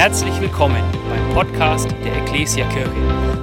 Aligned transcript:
Herzlich 0.00 0.40
willkommen 0.40 0.82
beim 1.10 1.34
Podcast 1.34 1.90
der 2.02 2.16
Ecclesia 2.22 2.66
Kirche. 2.70 2.90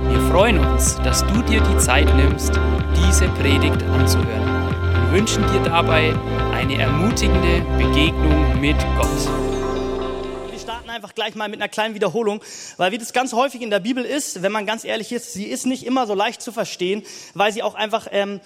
Wir 0.09 0.20
freuen 0.32 0.58
uns, 0.58 0.96
dass 1.04 1.24
du 1.28 1.44
dir 1.44 1.62
die 1.62 1.78
Zeit 1.78 2.12
nimmst, 2.16 2.52
diese 2.96 3.28
Predigt 3.28 3.83
anzuhören. 3.83 4.72
Wir 5.04 5.20
wünschen 5.20 5.43
dir 5.51 5.62
dabei 5.62 6.16
eine 6.56 6.82
ermutigende 6.82 7.62
Begegnung 7.78 8.59
mit 8.59 8.75
Gott. 8.98 10.50
Wir 10.50 10.57
starten 10.57 10.89
einfach 10.89 11.14
gleich 11.14 11.36
mal 11.36 11.48
mit 11.48 11.62
einer 11.62 11.70
kleinen 11.70 11.93
Wiederholung, 11.93 12.42
weil 12.78 12.92
wie 12.92 12.98
das 12.98 13.14
ganz 13.14 13.34
häufig 13.34 13.62
in 13.62 13.70
der 13.70 13.80
Bibel 13.80 14.04
ist, 14.04 14.42
wenn 14.42 14.52
man 14.52 14.66
ganz 14.66 14.84
ehrlich 14.84 15.12
ist, 15.12 15.34
sie 15.34 15.46
ist 15.46 15.68
nicht 15.68 15.86
immer 15.86 16.08
so 16.08 16.16
leicht 16.16 16.42
zu 16.42 16.52
verstehen, 16.52 17.04
weil 17.36 17.52
sie 17.52 17.62
auch 17.62 17.76
einfach 17.76 18.08
ähm, 18.10 18.42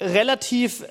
relativ 0.00 0.82
äh, 0.82 0.86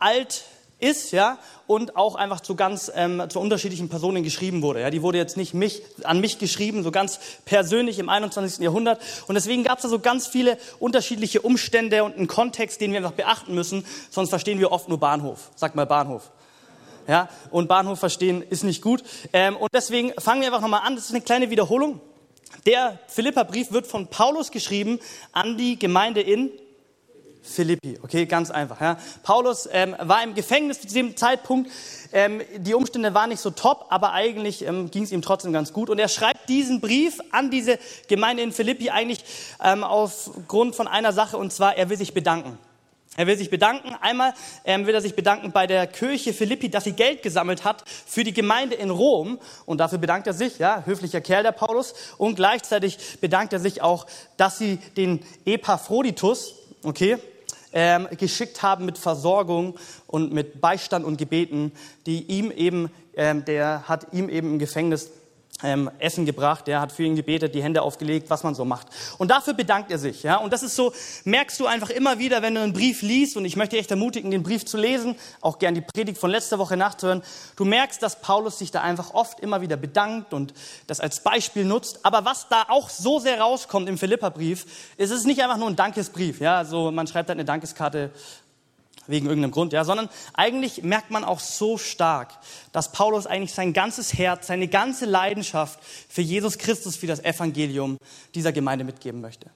alt 0.00 0.44
ist, 0.78 1.12
ja, 1.12 1.38
und 1.66 1.96
auch 1.96 2.16
einfach 2.16 2.40
zu 2.40 2.54
ganz 2.54 2.92
ähm, 2.94 3.22
zu 3.28 3.40
unterschiedlichen 3.40 3.88
Personen 3.88 4.22
geschrieben 4.22 4.60
wurde. 4.62 4.80
Ja, 4.80 4.90
die 4.90 5.02
wurde 5.02 5.18
jetzt 5.18 5.36
nicht 5.36 5.54
mich 5.54 5.82
an 6.04 6.20
mich 6.20 6.38
geschrieben, 6.38 6.82
so 6.82 6.90
ganz 6.90 7.18
persönlich 7.44 7.98
im 7.98 8.08
21. 8.08 8.58
Jahrhundert. 8.62 9.00
Und 9.26 9.36
deswegen 9.36 9.64
gab 9.64 9.78
es 9.78 9.82
da 9.82 9.88
so 9.88 9.98
ganz 9.98 10.26
viele 10.26 10.58
unterschiedliche 10.78 11.40
Umstände 11.40 12.04
und 12.04 12.16
einen 12.16 12.26
Kontext, 12.26 12.80
den 12.80 12.92
wir 12.92 12.98
einfach 12.98 13.12
beachten 13.12 13.54
müssen. 13.54 13.84
Sonst 14.10 14.28
verstehen 14.28 14.58
wir 14.58 14.70
oft 14.70 14.88
nur 14.88 14.98
Bahnhof. 14.98 15.50
Sag 15.56 15.74
mal 15.74 15.86
Bahnhof. 15.86 16.30
Ja, 17.08 17.28
und 17.50 17.68
Bahnhof 17.68 18.00
verstehen 18.00 18.42
ist 18.42 18.64
nicht 18.64 18.82
gut. 18.82 19.02
Ähm, 19.32 19.56
und 19.56 19.70
deswegen 19.72 20.12
fangen 20.18 20.40
wir 20.40 20.48
einfach 20.48 20.60
nochmal 20.60 20.82
an. 20.84 20.96
Das 20.96 21.06
ist 21.06 21.12
eine 21.12 21.22
kleine 21.22 21.50
Wiederholung. 21.50 22.00
Der 22.66 22.98
Philipperbrief 23.06 23.72
wird 23.72 23.86
von 23.86 24.08
Paulus 24.08 24.50
geschrieben 24.50 24.98
an 25.32 25.56
die 25.56 25.78
Gemeinde 25.78 26.20
in 26.20 26.50
Philippi. 27.46 27.98
Okay, 28.02 28.26
ganz 28.26 28.50
einfach. 28.50 28.80
Ja. 28.80 28.98
Paulus 29.22 29.68
ähm, 29.72 29.94
war 30.00 30.22
im 30.22 30.34
Gefängnis 30.34 30.80
zu 30.80 30.86
diesem 30.86 31.16
Zeitpunkt. 31.16 31.70
Ähm, 32.12 32.42
die 32.58 32.74
Umstände 32.74 33.14
waren 33.14 33.30
nicht 33.30 33.40
so 33.40 33.50
top, 33.50 33.86
aber 33.90 34.12
eigentlich 34.12 34.64
ähm, 34.64 34.90
ging 34.90 35.04
es 35.04 35.12
ihm 35.12 35.22
trotzdem 35.22 35.52
ganz 35.52 35.72
gut. 35.72 35.90
Und 35.90 35.98
er 35.98 36.08
schreibt 36.08 36.48
diesen 36.48 36.80
Brief 36.80 37.20
an 37.30 37.50
diese 37.50 37.78
Gemeinde 38.08 38.42
in 38.42 38.52
Philippi 38.52 38.90
eigentlich 38.90 39.24
ähm, 39.62 39.84
aufgrund 39.84 40.74
von 40.74 40.88
einer 40.88 41.12
Sache, 41.12 41.36
und 41.36 41.52
zwar, 41.52 41.76
er 41.76 41.88
will 41.88 41.96
sich 41.96 42.14
bedanken. 42.14 42.58
Er 43.16 43.26
will 43.26 43.36
sich 43.38 43.48
bedanken. 43.48 43.96
Einmal 44.00 44.34
ähm, 44.64 44.86
will 44.86 44.94
er 44.94 45.00
sich 45.00 45.16
bedanken 45.16 45.50
bei 45.50 45.66
der 45.66 45.86
Kirche 45.86 46.34
Philippi, 46.34 46.68
dass 46.68 46.84
sie 46.84 46.92
Geld 46.92 47.22
gesammelt 47.22 47.64
hat 47.64 47.82
für 47.86 48.24
die 48.24 48.34
Gemeinde 48.34 48.76
in 48.76 48.90
Rom. 48.90 49.38
Und 49.64 49.78
dafür 49.78 49.98
bedankt 49.98 50.26
er 50.26 50.34
sich, 50.34 50.58
ja, 50.58 50.82
höflicher 50.84 51.22
Kerl 51.22 51.42
der 51.42 51.52
Paulus. 51.52 51.94
Und 52.18 52.36
gleichzeitig 52.36 52.98
bedankt 53.20 53.54
er 53.54 53.60
sich 53.60 53.80
auch, 53.80 54.06
dass 54.36 54.58
sie 54.58 54.76
den 54.96 55.20
Epaphroditus, 55.46 56.54
okay, 56.82 57.16
ähm, 57.76 58.08
geschickt 58.16 58.62
haben 58.62 58.86
mit 58.86 58.96
Versorgung 58.96 59.76
und 60.06 60.32
mit 60.32 60.62
Beistand 60.62 61.04
und 61.04 61.18
Gebeten, 61.18 61.72
die 62.06 62.22
ihm 62.22 62.50
eben, 62.50 62.90
ähm, 63.14 63.44
der 63.44 63.86
hat 63.86 64.14
ihm 64.14 64.30
eben 64.30 64.52
im 64.52 64.58
Gefängnis 64.58 65.10
ähm, 65.62 65.90
Essen 65.98 66.26
gebracht, 66.26 66.66
der 66.66 66.80
hat 66.80 66.92
für 66.92 67.02
ihn 67.02 67.16
gebetet, 67.16 67.54
die 67.54 67.62
Hände 67.62 67.82
aufgelegt, 67.82 68.28
was 68.28 68.42
man 68.42 68.54
so 68.54 68.64
macht. 68.64 68.88
Und 69.18 69.30
dafür 69.30 69.54
bedankt 69.54 69.90
er 69.90 69.98
sich. 69.98 70.22
Ja? 70.22 70.36
Und 70.36 70.52
das 70.52 70.62
ist 70.62 70.76
so, 70.76 70.92
merkst 71.24 71.58
du 71.58 71.66
einfach 71.66 71.90
immer 71.90 72.18
wieder, 72.18 72.42
wenn 72.42 72.54
du 72.54 72.60
einen 72.60 72.72
Brief 72.72 73.02
liest, 73.02 73.36
und 73.36 73.44
ich 73.44 73.56
möchte 73.56 73.78
echt 73.78 73.90
ermutigen, 73.90 74.30
den 74.30 74.42
Brief 74.42 74.66
zu 74.66 74.76
lesen, 74.76 75.16
auch 75.40 75.58
gern 75.58 75.74
die 75.74 75.80
Predigt 75.80 76.18
von 76.18 76.30
letzter 76.30 76.58
Woche 76.58 76.76
nachzuhören, 76.76 77.22
du 77.56 77.64
merkst, 77.64 78.02
dass 78.02 78.20
Paulus 78.20 78.58
sich 78.58 78.70
da 78.70 78.82
einfach 78.82 79.14
oft 79.14 79.40
immer 79.40 79.60
wieder 79.60 79.76
bedankt 79.76 80.34
und 80.34 80.52
das 80.86 81.00
als 81.00 81.20
Beispiel 81.20 81.64
nutzt. 81.64 82.00
Aber 82.04 82.24
was 82.24 82.48
da 82.48 82.64
auch 82.68 82.90
so 82.90 83.18
sehr 83.18 83.40
rauskommt 83.40 83.88
im 83.88 83.96
Philipperbrief, 83.96 84.66
ist 84.98 85.10
es 85.10 85.24
nicht 85.24 85.42
einfach 85.42 85.56
nur 85.56 85.68
ein 85.68 85.76
Dankesbrief. 85.76 86.40
Ja? 86.40 86.58
Also 86.58 86.90
man 86.90 87.06
schreibt 87.06 87.28
halt 87.28 87.38
eine 87.38 87.46
Dankeskarte 87.46 88.10
wegen 89.06 89.26
irgendeinem 89.26 89.52
Grund, 89.52 89.72
ja, 89.72 89.84
sondern 89.84 90.08
eigentlich 90.34 90.82
merkt 90.82 91.10
man 91.10 91.24
auch 91.24 91.40
so 91.40 91.78
stark, 91.78 92.32
dass 92.72 92.92
Paulus 92.92 93.26
eigentlich 93.26 93.54
sein 93.54 93.72
ganzes 93.72 94.14
Herz, 94.14 94.46
seine 94.48 94.68
ganze 94.68 95.04
Leidenschaft 95.06 95.78
für 96.08 96.22
Jesus 96.22 96.58
Christus, 96.58 96.96
für 96.96 97.06
das 97.06 97.24
Evangelium 97.24 97.98
dieser 98.34 98.52
Gemeinde 98.52 98.84
mitgeben 98.84 99.20
möchte. 99.20 99.50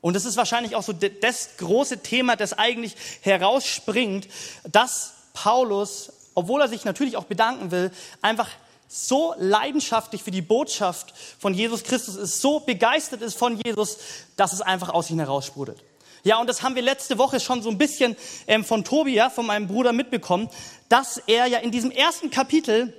Und 0.00 0.14
das 0.14 0.24
ist 0.24 0.36
wahrscheinlich 0.36 0.76
auch 0.76 0.82
so 0.82 0.92
das 0.92 1.56
große 1.58 2.02
Thema, 2.02 2.36
das 2.36 2.52
eigentlich 2.52 2.94
herausspringt, 3.22 4.28
dass 4.70 5.14
Paulus, 5.32 6.12
obwohl 6.34 6.60
er 6.60 6.68
sich 6.68 6.84
natürlich 6.84 7.16
auch 7.16 7.24
bedanken 7.24 7.70
will, 7.70 7.90
einfach 8.22 8.48
so 8.88 9.34
leidenschaftlich 9.38 10.22
für 10.22 10.30
die 10.30 10.42
Botschaft 10.42 11.12
von 11.38 11.52
Jesus 11.52 11.84
Christus 11.84 12.16
ist, 12.16 12.40
so 12.40 12.60
begeistert 12.60 13.22
ist 13.22 13.36
von 13.36 13.60
Jesus, 13.62 13.98
dass 14.36 14.52
es 14.52 14.62
einfach 14.62 14.88
aus 14.88 15.10
ihm 15.10 15.18
heraussprudelt. 15.18 15.82
Ja, 16.24 16.40
und 16.40 16.48
das 16.48 16.62
haben 16.62 16.74
wir 16.74 16.82
letzte 16.82 17.18
Woche 17.18 17.40
schon 17.40 17.62
so 17.62 17.70
ein 17.70 17.78
bisschen 17.78 18.16
ähm, 18.46 18.64
von 18.64 18.84
Tobi, 18.84 19.14
ja, 19.14 19.30
von 19.30 19.46
meinem 19.46 19.66
Bruder 19.66 19.92
mitbekommen, 19.92 20.48
dass 20.88 21.18
er 21.26 21.46
ja 21.46 21.58
in 21.58 21.70
diesem 21.70 21.90
ersten 21.90 22.30
Kapitel 22.30 22.92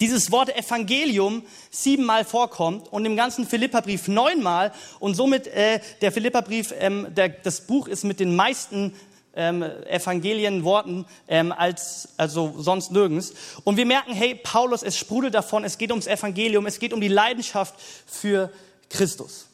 dieses 0.00 0.32
Wort 0.32 0.54
Evangelium 0.56 1.42
siebenmal 1.70 2.24
vorkommt 2.24 2.92
und 2.92 3.04
im 3.04 3.16
ganzen 3.16 3.46
Philipperbrief 3.46 4.08
neunmal 4.08 4.72
und 4.98 5.14
somit 5.14 5.46
äh, 5.46 5.80
der 6.00 6.12
Philipperbrief, 6.12 6.74
ähm, 6.78 7.06
der, 7.14 7.28
das 7.28 7.62
Buch 7.62 7.86
ist 7.86 8.04
mit 8.04 8.20
den 8.20 8.34
meisten 8.34 8.94
ähm, 9.36 9.62
Evangelienworten 9.62 11.06
ähm, 11.28 11.52
als 11.52 12.08
also 12.16 12.54
sonst 12.58 12.92
nirgends. 12.92 13.34
Und 13.64 13.76
wir 13.76 13.86
merken, 13.86 14.12
hey, 14.12 14.34
Paulus, 14.34 14.82
es 14.82 14.96
sprudelt 14.96 15.34
davon, 15.34 15.64
es 15.64 15.78
geht 15.78 15.90
ums 15.90 16.06
Evangelium, 16.06 16.66
es 16.66 16.78
geht 16.78 16.92
um 16.92 17.00
die 17.00 17.08
Leidenschaft 17.08 17.74
für 18.06 18.50
Christus. 18.90 19.48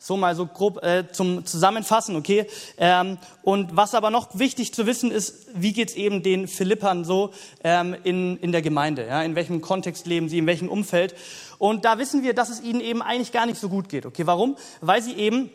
So 0.00 0.16
mal 0.16 0.36
so 0.36 0.46
grob 0.46 0.82
äh, 0.84 1.10
zum 1.10 1.44
Zusammenfassen, 1.44 2.14
okay? 2.14 2.46
Ähm, 2.76 3.18
und 3.42 3.74
was 3.76 3.94
aber 3.94 4.10
noch 4.10 4.38
wichtig 4.38 4.72
zu 4.72 4.86
wissen 4.86 5.10
ist, 5.10 5.48
wie 5.54 5.72
geht's 5.72 5.94
eben 5.94 6.22
den 6.22 6.46
Philippern 6.46 7.04
so 7.04 7.32
ähm, 7.64 7.96
in, 8.04 8.36
in 8.36 8.52
der 8.52 8.62
Gemeinde? 8.62 9.06
Ja? 9.06 9.22
In 9.22 9.34
welchem 9.34 9.60
Kontext 9.60 10.06
leben 10.06 10.28
sie, 10.28 10.38
in 10.38 10.46
welchem 10.46 10.68
Umfeld? 10.68 11.16
Und 11.58 11.84
da 11.84 11.98
wissen 11.98 12.22
wir, 12.22 12.32
dass 12.32 12.48
es 12.48 12.62
ihnen 12.62 12.80
eben 12.80 13.02
eigentlich 13.02 13.32
gar 13.32 13.46
nicht 13.46 13.58
so 13.58 13.68
gut 13.68 13.88
geht, 13.88 14.06
okay? 14.06 14.26
Warum? 14.26 14.56
Weil 14.80 15.02
sie 15.02 15.14
eben 15.14 15.50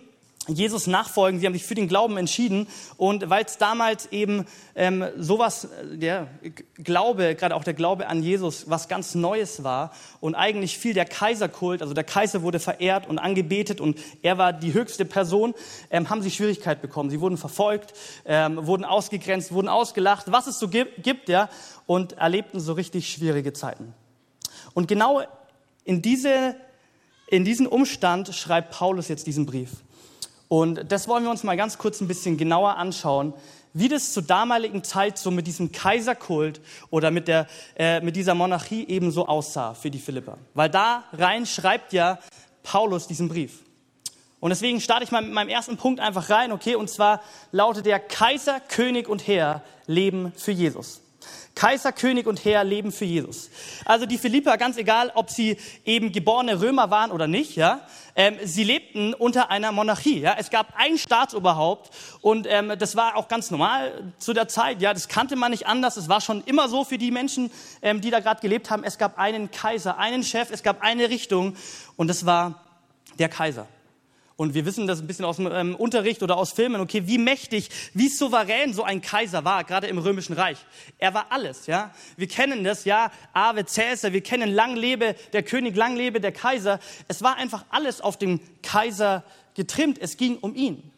Jesus 0.47 0.87
nachfolgen, 0.87 1.39
sie 1.39 1.45
haben 1.45 1.53
sich 1.53 1.63
für 1.63 1.75
den 1.75 1.87
Glauben 1.87 2.17
entschieden 2.17 2.67
und 2.97 3.29
weil 3.29 3.45
es 3.45 3.57
damals 3.57 4.11
eben 4.11 4.45
ähm, 4.75 5.05
sowas, 5.17 5.69
der 5.83 6.27
äh, 6.41 6.51
Glaube, 6.83 7.35
gerade 7.35 7.55
auch 7.55 7.63
der 7.63 7.73
Glaube 7.73 8.07
an 8.07 8.21
Jesus, 8.21 8.69
was 8.69 8.89
ganz 8.89 9.15
Neues 9.15 9.63
war 9.63 9.93
und 10.19 10.35
eigentlich 10.35 10.77
viel 10.77 10.93
der 10.93 11.05
Kaiserkult, 11.05 11.81
also 11.81 11.93
der 11.93 12.03
Kaiser 12.03 12.41
wurde 12.41 12.59
verehrt 12.59 13.07
und 13.07 13.19
angebetet 13.19 13.79
und 13.79 13.99
er 14.21 14.37
war 14.37 14.51
die 14.51 14.73
höchste 14.73 15.05
Person, 15.05 15.53
ähm, 15.89 16.09
haben 16.09 16.21
sie 16.21 16.31
Schwierigkeit 16.31 16.81
bekommen. 16.81 17.09
Sie 17.09 17.21
wurden 17.21 17.37
verfolgt, 17.37 17.93
ähm, 18.25 18.67
wurden 18.67 18.83
ausgegrenzt, 18.83 19.53
wurden 19.53 19.69
ausgelacht, 19.69 20.31
was 20.31 20.47
es 20.47 20.59
so 20.59 20.67
gibt, 20.67 21.03
gibt, 21.03 21.29
ja, 21.29 21.49
und 21.85 22.13
erlebten 22.13 22.59
so 22.59 22.73
richtig 22.73 23.09
schwierige 23.09 23.53
Zeiten. 23.53 23.93
Und 24.73 24.87
genau 24.87 25.21
in 25.85 26.01
diese 26.01 26.55
in 27.27 27.45
diesen 27.45 27.65
Umstand 27.65 28.35
schreibt 28.35 28.71
Paulus 28.71 29.07
jetzt 29.07 29.25
diesen 29.25 29.47
Brief. 29.47 29.71
Und 30.53 30.91
das 30.91 31.07
wollen 31.07 31.23
wir 31.23 31.31
uns 31.31 31.41
mal 31.41 31.57
ganz 31.57 31.79
kurz 31.79 31.99
ein 31.99 32.07
bisschen 32.07 32.37
genauer 32.37 32.77
anschauen, 32.77 33.33
wie 33.73 33.89
das 33.89 34.13
zur 34.13 34.21
damaligen 34.21 34.83
Zeit 34.83 35.17
so 35.17 35.31
mit 35.31 35.47
diesem 35.47 35.71
Kaiserkult 35.71 36.61
oder 36.91 37.09
mit, 37.09 37.27
der, 37.27 37.47
äh, 37.75 38.01
mit 38.01 38.15
dieser 38.15 38.35
Monarchie 38.35 38.87
eben 38.87 39.09
so 39.09 39.25
aussah 39.27 39.73
für 39.73 39.89
die 39.89 39.97
Philipper. 39.97 40.37
Weil 40.53 40.69
da 40.69 41.05
rein 41.11 41.47
schreibt 41.47 41.91
ja 41.91 42.19
Paulus 42.61 43.07
diesen 43.07 43.29
Brief. 43.29 43.63
Und 44.41 44.51
deswegen 44.51 44.79
starte 44.79 45.03
ich 45.03 45.09
mal 45.09 45.23
mit 45.23 45.33
meinem 45.33 45.49
ersten 45.49 45.75
Punkt 45.75 45.99
einfach 45.99 46.29
rein, 46.29 46.51
okay? 46.51 46.75
Und 46.75 46.87
zwar 46.87 47.23
lautet 47.51 47.87
der 47.87 47.99
Kaiser, 47.99 48.59
König 48.59 49.09
und 49.09 49.25
Herr 49.25 49.63
leben 49.87 50.33
für 50.35 50.51
Jesus. 50.51 51.01
Kaiser, 51.55 51.91
König 51.91 52.25
und 52.25 52.43
Herr 52.45 52.63
leben 52.63 52.91
für 52.91 53.05
Jesus. 53.05 53.49
Also 53.85 54.05
die 54.05 54.17
Philipper, 54.17 54.57
ganz 54.57 54.77
egal, 54.77 55.11
ob 55.13 55.29
sie 55.29 55.57
eben 55.85 56.11
geborene 56.11 56.59
Römer 56.59 56.89
waren 56.89 57.11
oder 57.11 57.27
nicht, 57.27 57.55
ja, 57.55 57.81
ähm, 58.15 58.37
sie 58.43 58.63
lebten 58.63 59.13
unter 59.13 59.51
einer 59.51 59.71
Monarchie. 59.71 60.19
Ja. 60.19 60.35
Es 60.37 60.49
gab 60.49 60.73
ein 60.75 60.97
Staatsoberhaupt 60.97 61.91
und 62.21 62.47
ähm, 62.49 62.73
das 62.77 62.95
war 62.95 63.15
auch 63.15 63.27
ganz 63.27 63.51
normal 63.51 64.13
zu 64.17 64.33
der 64.33 64.47
Zeit. 64.47 64.81
Ja, 64.81 64.93
das 64.93 65.07
kannte 65.07 65.35
man 65.35 65.51
nicht 65.51 65.67
anders. 65.67 65.97
Es 65.97 66.09
war 66.09 66.21
schon 66.21 66.43
immer 66.45 66.69
so 66.69 66.83
für 66.83 66.97
die 66.97 67.11
Menschen, 67.11 67.51
ähm, 67.81 68.01
die 68.01 68.09
da 68.09 68.19
gerade 68.19 68.41
gelebt 68.41 68.69
haben. 68.69 68.83
Es 68.83 68.97
gab 68.97 69.17
einen 69.17 69.51
Kaiser, 69.51 69.97
einen 69.97 70.23
Chef, 70.23 70.49
es 70.51 70.63
gab 70.63 70.81
eine 70.81 71.09
Richtung 71.09 71.55
und 71.95 72.07
das 72.07 72.25
war 72.25 72.63
der 73.19 73.29
Kaiser. 73.29 73.67
Und 74.35 74.53
wir 74.53 74.65
wissen 74.65 74.87
das 74.87 74.99
ein 74.99 75.07
bisschen 75.07 75.25
aus 75.25 75.37
dem 75.37 75.47
ähm, 75.51 75.75
Unterricht 75.75 76.23
oder 76.23 76.37
aus 76.37 76.51
Filmen, 76.51 76.81
okay, 76.81 77.03
wie 77.05 77.17
mächtig, 77.17 77.69
wie 77.93 78.09
souverän 78.09 78.73
so 78.73 78.83
ein 78.83 79.01
Kaiser 79.01 79.45
war, 79.45 79.63
gerade 79.63 79.87
im 79.87 79.97
Römischen 79.97 80.33
Reich. 80.33 80.57
Er 80.97 81.13
war 81.13 81.27
alles, 81.29 81.67
ja. 81.67 81.93
Wir 82.17 82.27
kennen 82.27 82.63
das, 82.63 82.85
ja, 82.85 83.11
Ave 83.33 83.65
Cäsar, 83.65 84.13
wir 84.13 84.21
kennen 84.21 84.51
Lang 84.51 84.75
lebe 84.75 85.15
der 85.33 85.43
König, 85.43 85.75
lang 85.75 85.95
lebe 85.95 86.19
der 86.19 86.31
Kaiser. 86.31 86.79
Es 87.07 87.21
war 87.21 87.35
einfach 87.35 87.65
alles 87.69 88.01
auf 88.01 88.17
den 88.17 88.39
Kaiser 88.61 89.23
getrimmt. 89.53 89.99
Es 90.01 90.17
ging 90.17 90.37
um 90.37 90.55
ihn. 90.55 90.92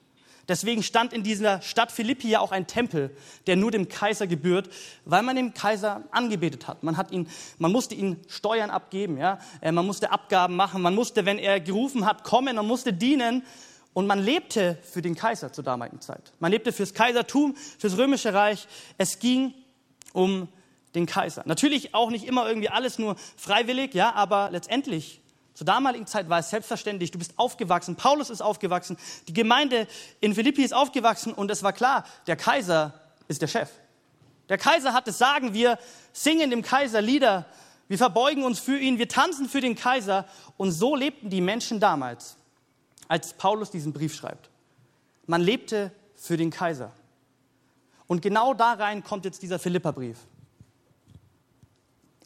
Deswegen 0.47 0.83
stand 0.83 1.13
in 1.13 1.23
dieser 1.23 1.61
Stadt 1.61 1.91
Philippi 1.91 2.29
ja 2.29 2.39
auch 2.39 2.51
ein 2.51 2.67
Tempel, 2.67 3.15
der 3.47 3.55
nur 3.55 3.71
dem 3.71 3.89
Kaiser 3.89 4.27
gebührt, 4.27 4.69
weil 5.03 5.23
man 5.23 5.35
den 5.35 5.53
Kaiser 5.53 6.03
angebetet 6.11 6.67
hat. 6.67 6.83
Man, 6.83 6.97
hat 6.97 7.11
ihn, 7.11 7.27
man 7.57 7.71
musste 7.71 7.95
ihn 7.95 8.17
Steuern 8.27 8.69
abgeben, 8.69 9.17
ja? 9.17 9.39
Äh, 9.61 9.71
man 9.71 9.85
musste 9.85 10.11
Abgaben 10.11 10.55
machen, 10.55 10.81
man 10.81 10.93
musste, 10.93 11.25
wenn 11.25 11.39
er 11.39 11.59
gerufen 11.59 12.05
hat, 12.05 12.23
kommen, 12.23 12.55
man 12.55 12.67
musste 12.67 12.93
dienen. 12.93 13.43
Und 13.93 14.07
man 14.07 14.21
lebte 14.21 14.77
für 14.83 15.01
den 15.01 15.15
Kaiser 15.15 15.53
zur 15.53 15.63
damaligen 15.63 16.01
Zeit. 16.01 16.33
Man 16.39 16.51
lebte 16.51 16.73
fürs 16.73 16.93
Kaisertum, 16.93 17.55
fürs 17.55 17.97
römische 17.97 18.33
Reich. 18.33 18.67
Es 18.97 19.19
ging 19.19 19.53
um 20.11 20.49
den 20.95 21.05
Kaiser. 21.05 21.43
Natürlich 21.45 21.95
auch 21.95 22.09
nicht 22.09 22.25
immer 22.25 22.45
irgendwie 22.45 22.67
alles 22.67 22.99
nur 22.99 23.15
freiwillig, 23.37 23.93
ja, 23.93 24.13
aber 24.13 24.49
letztendlich 24.51 25.21
zur 25.55 25.65
damaligen 25.65 26.05
Zeit 26.05 26.27
war 26.27 26.39
es 26.39 26.49
selbstverständlich, 26.49 27.11
du 27.11 27.17
bist 27.17 27.33
aufgewachsen, 27.37 27.95
Paulus 27.95 28.29
ist 28.29 28.41
aufgewachsen, 28.41 28.97
die 29.29 29.33
Gemeinde 29.33 29.87
in 30.19 30.35
Philippi 30.35 30.63
ist 30.63 30.73
aufgewachsen 30.73 31.33
und 31.33 31.49
es 31.49 31.63
war 31.63 31.71
klar, 31.71 32.03
der 32.27 32.35
Kaiser 32.35 32.93
ist 33.29 33.41
der 33.41 33.47
Chef. 33.47 33.69
Der 34.49 34.57
Kaiser 34.57 34.93
hat 34.93 35.07
es 35.07 35.17
sagen, 35.17 35.53
wir 35.53 35.79
singen 36.11 36.49
dem 36.49 36.61
Kaiser 36.61 37.01
Lieder, 37.01 37.45
wir 37.87 37.97
verbeugen 37.97 38.43
uns 38.43 38.59
für 38.59 38.77
ihn, 38.77 38.99
wir 38.99 39.07
tanzen 39.07 39.47
für 39.47 39.61
den 39.61 39.75
Kaiser 39.75 40.25
und 40.57 40.71
so 40.71 40.93
lebten 40.93 41.29
die 41.29 41.39
Menschen 41.39 41.79
damals, 41.79 42.35
als 43.07 43.33
Paulus 43.33 43.71
diesen 43.71 43.93
Brief 43.93 44.13
schreibt. 44.13 44.49
Man 45.25 45.39
lebte 45.39 45.91
für 46.15 46.35
den 46.35 46.49
Kaiser. 46.49 46.91
Und 48.07 48.21
genau 48.21 48.53
da 48.53 48.73
rein 48.73 49.05
kommt 49.05 49.23
jetzt 49.23 49.41
dieser 49.41 49.57
Philipperbrief. 49.57 50.17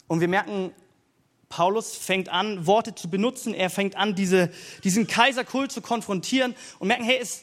Und 0.08 0.20
wir 0.20 0.28
merken, 0.28 0.74
Paulus 1.50 1.96
fängt 1.96 2.28
an, 2.28 2.64
Worte 2.66 2.94
zu 2.94 3.10
benutzen. 3.10 3.54
Er 3.54 3.70
fängt 3.70 3.96
an, 3.96 4.14
diese, 4.14 4.50
diesen 4.84 5.08
Kaiserkult 5.08 5.72
zu 5.72 5.82
konfrontieren 5.82 6.54
und 6.78 6.86
merken, 6.86 7.02
hey, 7.02 7.18
es, 7.20 7.42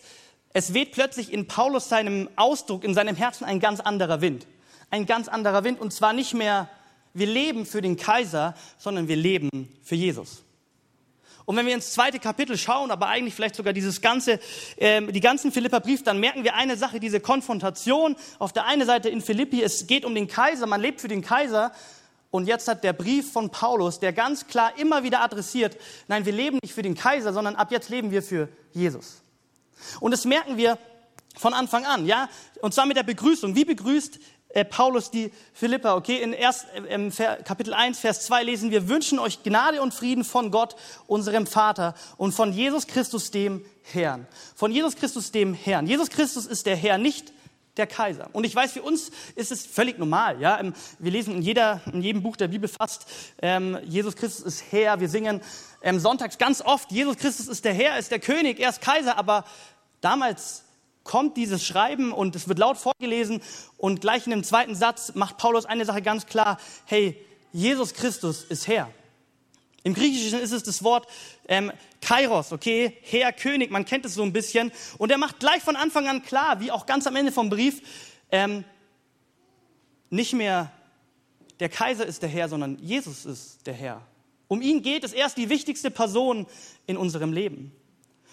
es 0.53 0.73
weht 0.73 0.93
plötzlich 0.93 1.31
in 1.31 1.47
Paulus 1.47 1.89
seinem 1.89 2.29
Ausdruck, 2.37 2.85
in 2.85 2.93
seinem 2.93 3.17
Herzen 3.17 3.43
ein 3.43 3.59
ganz 3.59 3.81
anderer 3.81 4.21
Wind. 4.21 4.47
Ein 4.89 5.05
ganz 5.05 5.27
anderer 5.27 5.65
Wind. 5.65 5.81
Und 5.81 5.91
zwar 5.91 6.13
nicht 6.13 6.33
mehr, 6.33 6.69
wir 7.13 7.27
leben 7.27 7.65
für 7.65 7.81
den 7.81 7.97
Kaiser, 7.97 8.55
sondern 8.77 9.09
wir 9.09 9.17
leben 9.17 9.77
für 9.83 9.95
Jesus. 9.95 10.43
Und 11.43 11.57
wenn 11.57 11.65
wir 11.65 11.73
ins 11.73 11.91
zweite 11.91 12.19
Kapitel 12.19 12.57
schauen, 12.57 12.91
aber 12.91 13.07
eigentlich 13.07 13.35
vielleicht 13.35 13.55
sogar 13.55 13.73
dieses 13.73 13.99
ganze, 13.99 14.39
äh, 14.77 15.01
die 15.01 15.19
ganzen 15.19 15.51
Philipperbrief, 15.51 16.03
dann 16.03 16.21
merken 16.21 16.45
wir 16.45 16.55
eine 16.55 16.77
Sache, 16.77 17.01
diese 17.01 17.19
Konfrontation. 17.19 18.15
Auf 18.39 18.53
der 18.53 18.65
einen 18.65 18.85
Seite 18.87 19.09
in 19.09 19.21
Philippi, 19.21 19.61
es 19.61 19.85
geht 19.85 20.05
um 20.05 20.15
den 20.15 20.29
Kaiser, 20.29 20.65
man 20.65 20.79
lebt 20.79 21.01
für 21.01 21.09
den 21.09 21.21
Kaiser. 21.21 21.73
Und 22.29 22.47
jetzt 22.47 22.67
hat 22.67 22.83
der 22.83 22.93
Brief 22.93 23.31
von 23.31 23.49
Paulus, 23.49 23.99
der 23.99 24.13
ganz 24.13 24.47
klar 24.47 24.77
immer 24.77 25.03
wieder 25.03 25.21
adressiert, 25.21 25.77
nein, 26.07 26.25
wir 26.25 26.33
leben 26.33 26.59
nicht 26.61 26.73
für 26.73 26.81
den 26.81 26.95
Kaiser, 26.95 27.33
sondern 27.33 27.55
ab 27.55 27.71
jetzt 27.71 27.89
leben 27.89 28.11
wir 28.11 28.21
für 28.21 28.49
Jesus. 28.73 29.21
Und 29.99 30.11
das 30.11 30.25
merken 30.25 30.57
wir 30.57 30.77
von 31.37 31.53
Anfang 31.53 31.85
an, 31.85 32.05
ja? 32.05 32.29
Und 32.61 32.73
zwar 32.73 32.85
mit 32.85 32.97
der 32.97 33.03
Begrüßung. 33.03 33.55
Wie 33.55 33.63
begrüßt 33.63 34.19
äh, 34.49 34.65
Paulus 34.65 35.11
die 35.11 35.31
Philippa? 35.53 35.95
Okay, 35.95 36.21
in 36.21 36.33
erst, 36.33 36.65
äh, 36.73 37.37
Kapitel 37.43 37.73
1, 37.73 37.99
Vers 37.99 38.25
2 38.25 38.43
lesen 38.43 38.71
wir, 38.71 38.89
wünschen 38.89 39.19
euch 39.19 39.43
Gnade 39.43 39.81
und 39.81 39.93
Frieden 39.93 40.23
von 40.23 40.51
Gott, 40.51 40.75
unserem 41.05 41.45
Vater 41.45 41.93
und 42.17 42.33
von 42.33 42.51
Jesus 42.51 42.87
Christus, 42.87 43.31
dem 43.31 43.63
Herrn. 43.83 44.27
Von 44.55 44.71
Jesus 44.71 44.95
Christus, 44.95 45.31
dem 45.31 45.53
Herrn. 45.53 45.87
Jesus 45.87 46.09
Christus 46.09 46.45
ist 46.45 46.65
der 46.65 46.75
Herr, 46.75 46.97
nicht 46.97 47.31
der 47.77 47.87
Kaiser. 47.87 48.29
Und 48.33 48.45
ich 48.45 48.55
weiß, 48.55 48.73
für 48.73 48.81
uns 48.81 49.11
ist 49.35 49.51
es 49.51 49.65
völlig 49.65 49.97
normal. 49.97 50.41
Ja? 50.41 50.59
Ähm, 50.59 50.73
wir 50.99 51.11
lesen 51.11 51.35
in, 51.35 51.41
jeder, 51.41 51.81
in 51.91 52.01
jedem 52.01 52.23
Buch 52.23 52.35
der 52.35 52.47
Bibel 52.47 52.69
fast, 52.69 53.07
ähm, 53.41 53.77
Jesus 53.83 54.15
Christus 54.15 54.45
ist 54.45 54.63
Herr. 54.71 54.99
Wir 54.99 55.09
singen 55.09 55.41
ähm, 55.81 55.99
sonntags 55.99 56.37
ganz 56.37 56.61
oft, 56.61 56.91
Jesus 56.91 57.17
Christus 57.17 57.47
ist 57.47 57.65
der 57.65 57.73
Herr, 57.73 57.97
ist 57.97 58.11
der 58.11 58.19
König, 58.19 58.59
er 58.59 58.69
ist 58.69 58.81
Kaiser. 58.81 59.17
Aber 59.17 59.45
damals 60.01 60.63
kommt 61.03 61.37
dieses 61.37 61.65
Schreiben 61.65 62.11
und 62.11 62.35
es 62.35 62.47
wird 62.47 62.59
laut 62.59 62.77
vorgelesen 62.77 63.41
und 63.77 64.01
gleich 64.01 64.25
in 64.27 64.31
dem 64.31 64.43
zweiten 64.43 64.75
Satz 64.75 65.13
macht 65.15 65.37
Paulus 65.37 65.65
eine 65.65 65.85
Sache 65.85 66.01
ganz 66.01 66.25
klar. 66.25 66.57
Hey, 66.85 67.23
Jesus 67.53 67.93
Christus 67.93 68.43
ist 68.43 68.67
Herr. 68.67 68.89
Im 69.83 69.93
Griechischen 69.93 70.39
ist 70.39 70.51
es 70.51 70.63
das 70.63 70.83
Wort 70.83 71.07
ähm, 71.47 71.71
Kairos, 72.01 72.51
okay, 72.51 72.97
Herr, 73.03 73.31
König, 73.31 73.71
man 73.71 73.85
kennt 73.85 74.05
es 74.05 74.15
so 74.15 74.23
ein 74.23 74.33
bisschen. 74.33 74.71
Und 74.97 75.11
er 75.11 75.17
macht 75.17 75.39
gleich 75.39 75.61
von 75.61 75.75
Anfang 75.75 76.07
an 76.07 76.23
klar, 76.23 76.59
wie 76.59 76.71
auch 76.71 76.85
ganz 76.85 77.07
am 77.07 77.15
Ende 77.15 77.31
vom 77.31 77.49
Brief, 77.49 77.81
ähm, 78.31 78.63
nicht 80.09 80.33
mehr 80.33 80.71
der 81.59 81.69
Kaiser 81.69 82.05
ist 82.05 82.21
der 82.21 82.29
Herr, 82.29 82.49
sondern 82.49 82.77
Jesus 82.79 83.25
ist 83.25 83.65
der 83.65 83.73
Herr. 83.73 84.01
Um 84.47 84.61
ihn 84.61 84.81
geht 84.81 85.03
es 85.03 85.13
erst 85.13 85.37
die 85.37 85.49
wichtigste 85.49 85.91
Person 85.91 86.45
in 86.85 86.97
unserem 86.97 87.33
Leben. 87.33 87.71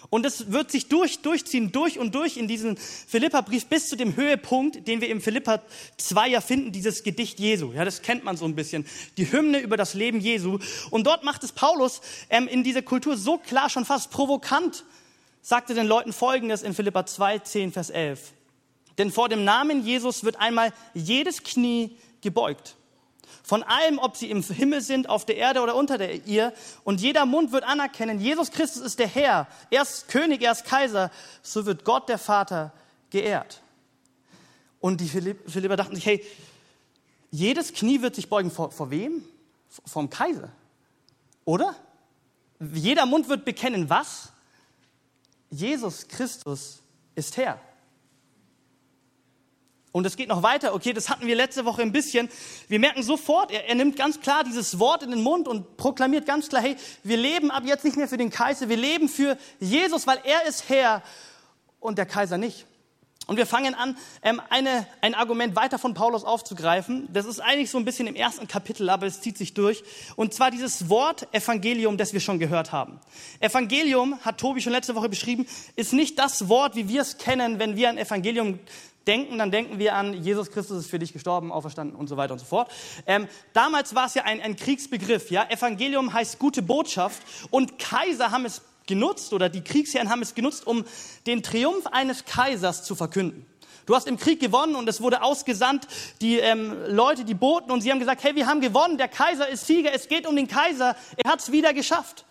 Und 0.09 0.25
es 0.25 0.51
wird 0.51 0.71
sich 0.71 0.87
durch, 0.87 1.19
durchziehen, 1.19 1.71
durch 1.71 1.99
und 1.99 2.15
durch 2.15 2.37
in 2.37 2.47
diesem 2.47 2.77
Philippa-Brief 2.77 3.65
bis 3.67 3.89
zu 3.89 3.95
dem 3.95 4.15
Höhepunkt, 4.15 4.87
den 4.87 5.01
wir 5.01 5.09
im 5.09 5.21
Philippa 5.21 5.61
2 5.97 6.29
ja 6.29 6.41
finden, 6.41 6.71
dieses 6.71 7.03
Gedicht 7.03 7.39
Jesu. 7.39 7.71
Ja, 7.73 7.85
das 7.85 8.01
kennt 8.01 8.23
man 8.23 8.37
so 8.37 8.45
ein 8.45 8.55
bisschen. 8.55 8.85
Die 9.17 9.31
Hymne 9.31 9.59
über 9.59 9.77
das 9.77 9.93
Leben 9.93 10.19
Jesu. 10.19 10.59
Und 10.91 11.07
dort 11.07 11.23
macht 11.23 11.43
es 11.43 11.51
Paulus 11.51 12.01
ähm, 12.29 12.47
in 12.47 12.63
dieser 12.63 12.81
Kultur 12.81 13.17
so 13.17 13.37
klar, 13.37 13.69
schon 13.69 13.85
fast 13.85 14.11
provokant, 14.11 14.85
sagte 15.41 15.73
den 15.73 15.87
Leuten 15.87 16.13
Folgendes 16.13 16.63
in 16.63 16.73
Philippa 16.73 17.05
2, 17.05 17.39
10, 17.39 17.71
Vers 17.71 17.89
11. 17.89 18.33
Denn 18.97 19.11
vor 19.11 19.29
dem 19.29 19.43
Namen 19.43 19.85
Jesus 19.85 20.23
wird 20.23 20.37
einmal 20.37 20.71
jedes 20.93 21.43
Knie 21.43 21.97
gebeugt 22.21 22.75
von 23.43 23.63
allem, 23.63 23.99
ob 23.99 24.15
sie 24.17 24.29
im 24.29 24.41
Himmel 24.41 24.81
sind, 24.81 25.09
auf 25.09 25.25
der 25.25 25.37
Erde 25.37 25.61
oder 25.61 25.75
unter 25.75 25.97
der 25.97 26.25
ihr. 26.25 26.53
Und 26.83 27.01
jeder 27.01 27.25
Mund 27.25 27.51
wird 27.51 27.63
anerkennen, 27.63 28.19
Jesus 28.19 28.51
Christus 28.51 28.81
ist 28.81 28.99
der 28.99 29.07
Herr. 29.07 29.47
Er 29.69 29.81
ist 29.81 30.07
König, 30.07 30.41
er 30.41 30.51
ist 30.51 30.65
Kaiser. 30.65 31.11
So 31.41 31.65
wird 31.65 31.83
Gott, 31.85 32.09
der 32.09 32.17
Vater, 32.17 32.73
geehrt. 33.09 33.61
Und 34.79 35.01
die 35.01 35.07
Philipper 35.07 35.75
dachten 35.75 35.95
sich, 35.95 36.05
hey, 36.05 36.25
jedes 37.31 37.73
Knie 37.73 38.01
wird 38.01 38.15
sich 38.15 38.29
beugen 38.29 38.51
vor, 38.51 38.71
vor 38.71 38.91
wem? 38.91 39.23
Vom 39.85 40.09
Kaiser. 40.09 40.51
Oder? 41.43 41.75
Jeder 42.73 43.05
Mund 43.05 43.27
wird 43.27 43.45
bekennen, 43.45 43.89
was? 43.89 44.29
Jesus 45.49 46.07
Christus 46.07 46.81
ist 47.15 47.37
Herr. 47.37 47.59
Und 49.95 50.05
es 50.05 50.17
geht 50.17 50.27
noch 50.27 50.43
weiter, 50.43 50.75
okay, 50.75 50.91
das 50.91 51.07
hatten 51.07 51.25
wir 51.25 51.37
letzte 51.37 51.63
Woche 51.63 51.81
ein 51.81 51.93
bisschen. 51.93 52.27
Wir 52.67 52.79
merken 52.79 53.01
sofort, 53.01 53.49
er, 53.49 53.69
er, 53.69 53.75
nimmt 53.75 53.95
ganz 53.95 54.19
klar 54.19 54.43
dieses 54.43 54.77
Wort 54.77 55.03
in 55.03 55.09
den 55.09 55.23
Mund 55.23 55.47
und 55.47 55.77
proklamiert 55.77 56.25
ganz 56.25 56.49
klar, 56.49 56.61
hey, 56.61 56.75
wir 57.03 57.15
leben 57.15 57.49
ab 57.49 57.63
jetzt 57.65 57.85
nicht 57.85 57.95
mehr 57.95 58.09
für 58.09 58.17
den 58.17 58.29
Kaiser, 58.29 58.67
wir 58.67 58.75
leben 58.75 59.07
für 59.07 59.37
Jesus, 59.61 60.05
weil 60.05 60.19
er 60.25 60.49
ist 60.49 60.67
Herr 60.67 61.01
und 61.79 61.97
der 61.97 62.05
Kaiser 62.05 62.37
nicht. 62.37 62.65
Und 63.27 63.37
wir 63.37 63.45
fangen 63.45 63.73
an, 63.73 63.97
ähm, 64.21 64.41
eine, 64.49 64.85
ein 64.99 65.15
Argument 65.15 65.55
weiter 65.55 65.79
von 65.79 65.93
Paulus 65.93 66.25
aufzugreifen. 66.25 67.07
Das 67.13 67.25
ist 67.25 67.39
eigentlich 67.39 67.69
so 67.69 67.77
ein 67.77 67.85
bisschen 67.85 68.05
im 68.07 68.15
ersten 68.15 68.49
Kapitel, 68.49 68.89
aber 68.89 69.07
es 69.07 69.21
zieht 69.21 69.37
sich 69.37 69.53
durch. 69.53 69.81
Und 70.17 70.33
zwar 70.33 70.51
dieses 70.51 70.89
Wort 70.89 71.33
Evangelium, 71.33 71.97
das 71.97 72.11
wir 72.11 72.19
schon 72.19 72.37
gehört 72.37 72.73
haben. 72.73 72.99
Evangelium, 73.39 74.19
hat 74.25 74.39
Tobi 74.39 74.59
schon 74.59 74.73
letzte 74.73 74.93
Woche 74.93 75.07
beschrieben, 75.07 75.47
ist 75.77 75.93
nicht 75.93 76.19
das 76.19 76.49
Wort, 76.49 76.75
wie 76.75 76.89
wir 76.89 77.01
es 77.01 77.17
kennen, 77.17 77.59
wenn 77.59 77.77
wir 77.77 77.87
ein 77.87 77.97
Evangelium 77.97 78.59
denken, 79.07 79.37
dann 79.37 79.51
denken 79.51 79.79
wir 79.79 79.95
an, 79.95 80.13
Jesus 80.13 80.51
Christus 80.51 80.79
ist 80.79 80.89
für 80.89 80.99
dich 80.99 81.13
gestorben, 81.13 81.51
auferstanden 81.51 81.95
und 81.95 82.07
so 82.07 82.17
weiter 82.17 82.33
und 82.33 82.39
so 82.39 82.45
fort. 82.45 82.71
Ähm, 83.05 83.27
damals 83.53 83.95
war 83.95 84.07
es 84.07 84.13
ja 84.13 84.23
ein, 84.23 84.41
ein 84.41 84.55
Kriegsbegriff. 84.55 85.31
Ja? 85.31 85.47
Evangelium 85.49 86.13
heißt 86.13 86.39
gute 86.39 86.61
Botschaft 86.61 87.21
und 87.51 87.79
Kaiser 87.79 88.31
haben 88.31 88.45
es 88.45 88.61
genutzt 88.87 89.33
oder 89.33 89.49
die 89.49 89.63
Kriegsherren 89.63 90.09
haben 90.09 90.21
es 90.21 90.35
genutzt, 90.35 90.67
um 90.67 90.85
den 91.25 91.43
Triumph 91.43 91.87
eines 91.87 92.25
Kaisers 92.25 92.83
zu 92.83 92.95
verkünden. 92.95 93.45
Du 93.85 93.95
hast 93.95 94.07
im 94.07 94.17
Krieg 94.17 94.39
gewonnen 94.39 94.75
und 94.75 94.89
es 94.89 94.99
wurde 94.99 95.21
ausgesandt, 95.21 95.87
die 96.19 96.39
ähm, 96.39 96.75
Leute, 96.87 97.23
die 97.23 97.35
boten 97.35 97.71
und 97.71 97.81
sie 97.81 97.91
haben 97.91 97.99
gesagt, 97.99 98.23
hey, 98.23 98.35
wir 98.35 98.47
haben 98.47 98.59
gewonnen, 98.59 98.97
der 98.97 99.07
Kaiser 99.07 99.47
ist 99.47 99.67
Sieger, 99.67 99.93
es 99.93 100.07
geht 100.07 100.25
um 100.25 100.35
den 100.35 100.47
Kaiser, 100.47 100.95
er 101.17 101.31
hat 101.31 101.39
es 101.39 101.51
wieder 101.51 101.73
geschafft. 101.73 102.24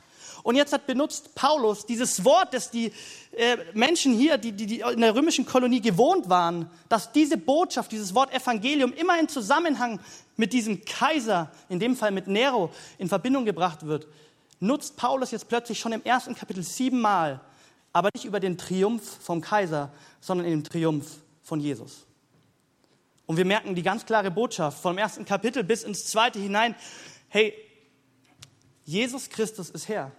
Und 0.44 0.56
jetzt 0.56 0.74
hat 0.74 0.86
benutzt 0.86 1.34
Paulus 1.34 1.86
dieses 1.86 2.22
Wort, 2.22 2.52
das 2.52 2.70
die 2.70 2.92
äh, 3.32 3.56
Menschen 3.72 4.12
hier, 4.12 4.36
die, 4.36 4.52
die, 4.52 4.66
die 4.66 4.80
in 4.80 5.00
der 5.00 5.14
römischen 5.14 5.46
Kolonie 5.46 5.80
gewohnt 5.80 6.28
waren, 6.28 6.70
dass 6.90 7.12
diese 7.12 7.38
Botschaft, 7.38 7.90
dieses 7.90 8.14
Wort 8.14 8.32
Evangelium 8.32 8.92
immer 8.92 9.18
in 9.18 9.26
Zusammenhang 9.26 10.00
mit 10.36 10.52
diesem 10.52 10.84
Kaiser, 10.84 11.50
in 11.70 11.80
dem 11.80 11.96
Fall 11.96 12.10
mit 12.10 12.26
Nero, 12.26 12.70
in 12.98 13.08
Verbindung 13.08 13.46
gebracht 13.46 13.86
wird, 13.86 14.06
nutzt 14.60 14.98
Paulus 14.98 15.30
jetzt 15.30 15.48
plötzlich 15.48 15.80
schon 15.80 15.92
im 15.92 16.04
ersten 16.04 16.34
Kapitel 16.34 16.62
siebenmal, 16.62 17.40
aber 17.94 18.10
nicht 18.12 18.26
über 18.26 18.38
den 18.38 18.58
Triumph 18.58 19.18
vom 19.22 19.40
Kaiser, 19.40 19.90
sondern 20.20 20.46
in 20.46 20.52
dem 20.52 20.64
Triumph 20.64 21.06
von 21.42 21.58
Jesus. 21.58 22.04
Und 23.24 23.38
wir 23.38 23.46
merken 23.46 23.74
die 23.74 23.82
ganz 23.82 24.04
klare 24.04 24.30
Botschaft 24.30 24.82
vom 24.82 24.98
ersten 24.98 25.24
Kapitel 25.24 25.64
bis 25.64 25.84
ins 25.84 26.04
zweite 26.04 26.38
hinein, 26.38 26.74
hey, 27.28 27.54
Jesus 28.84 29.30
Christus 29.30 29.70
ist 29.70 29.88
Herr. 29.88 30.12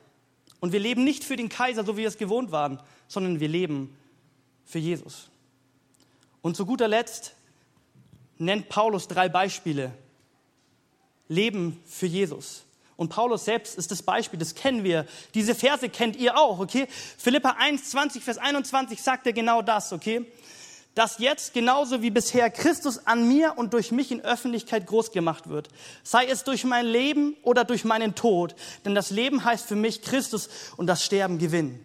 Und 0.60 0.72
wir 0.72 0.80
leben 0.80 1.04
nicht 1.04 1.24
für 1.24 1.36
den 1.36 1.50
Kaiser, 1.50 1.84
so 1.86 1.96
wie 1.96 2.02
wir 2.02 2.08
es 2.08 2.18
gewohnt 2.18 2.52
waren, 2.52 2.80
sondern 3.08 3.40
wir 3.40 3.48
leben 3.48 3.96
für 4.66 4.80
Jesus. 4.80 5.30
Und 6.42 6.56
zu 6.56 6.66
guter 6.66 6.88
Letzt 6.88 7.36
nennt 8.38 8.70
Paulus 8.70 9.08
drei 9.08 9.30
Beispiele. 9.30 9.92
Leben 11.28 11.82
für 11.86 12.06
Jesus. 12.06 12.66
Und 12.98 13.10
Paulus 13.10 13.46
selbst 13.46 13.78
ist 13.78 13.92
das 13.92 14.04
Beispiel, 14.04 14.40
das 14.40 14.56
kennen 14.56 14.84
wir. 14.84 15.06
Diese 15.34 15.54
Verse 15.54 15.90
kennt 15.90 16.16
ihr 16.16 16.38
auch, 16.38 16.60
okay? 16.60 16.88
Philippa 17.18 17.56
1, 17.58 17.92
20, 17.92 18.24
Vers 18.24 18.38
21 18.38 19.02
sagt 19.02 19.28
er 19.28 19.34
genau 19.34 19.62
das, 19.62 19.92
okay? 19.92 20.26
Dass 20.96 21.20
jetzt 21.20 21.54
genauso 21.54 22.02
wie 22.02 22.10
bisher 22.10 22.50
Christus 22.50 23.06
an 23.06 23.28
mir 23.28 23.58
und 23.58 23.74
durch 23.74 23.92
mich 23.92 24.12
in 24.12 24.22
Öffentlichkeit 24.22 24.88
groß 24.88 25.12
gemacht 25.12 25.50
wird. 25.50 25.68
Sei 26.04 26.26
es 26.26 26.46
durch 26.46 26.64
mein 26.64 26.86
Leben 26.86 27.36
oder 27.44 27.66
durch 27.66 27.84
meinen 27.84 28.16
Tod. 28.16 28.56
Denn 28.86 28.96
das 28.96 29.10
Leben 29.12 29.44
heißt 29.44 29.68
für 29.68 29.76
mich 29.76 30.02
Christus 30.02 30.50
und 30.78 30.88
das 30.88 31.04
Sterben 31.04 31.38
Gewinn. 31.38 31.84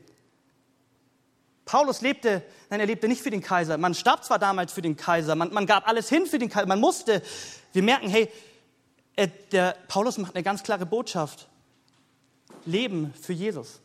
Paulus 1.65 2.01
lebte, 2.01 2.43
nein, 2.69 2.81
er 2.81 2.87
lebte 2.87 3.09
nicht 3.09 3.21
für 3.21 3.31
den 3.31 3.43
Kaiser. 3.43 3.79
Man 3.79 3.95
starb 3.95 4.25
zwar 4.25 4.39
damals 4.39 4.73
für 4.73 4.83
den 4.83 4.97
Kaiser, 4.97 5.35
man, 5.35 5.53
man 5.53 5.67
gab 5.67 5.87
alles 5.89 6.09
hin 6.09 6.27
für 6.27 6.39
den 6.39 6.49
Kaiser, 6.49 6.67
man 6.67 6.81
musste. 6.81 7.23
Wir 7.73 7.83
merken, 7.83 8.09
hey, 8.09 8.29
äh, 9.17 9.29
der 9.53 9.77
Paulus 9.89 10.19
macht 10.19 10.35
eine 10.35 10.43
ganz 10.45 10.63
klare 10.63 10.87
Botschaft. 10.87 11.49
Leben 12.65 13.13
für 13.21 13.33
Jesus. 13.33 13.81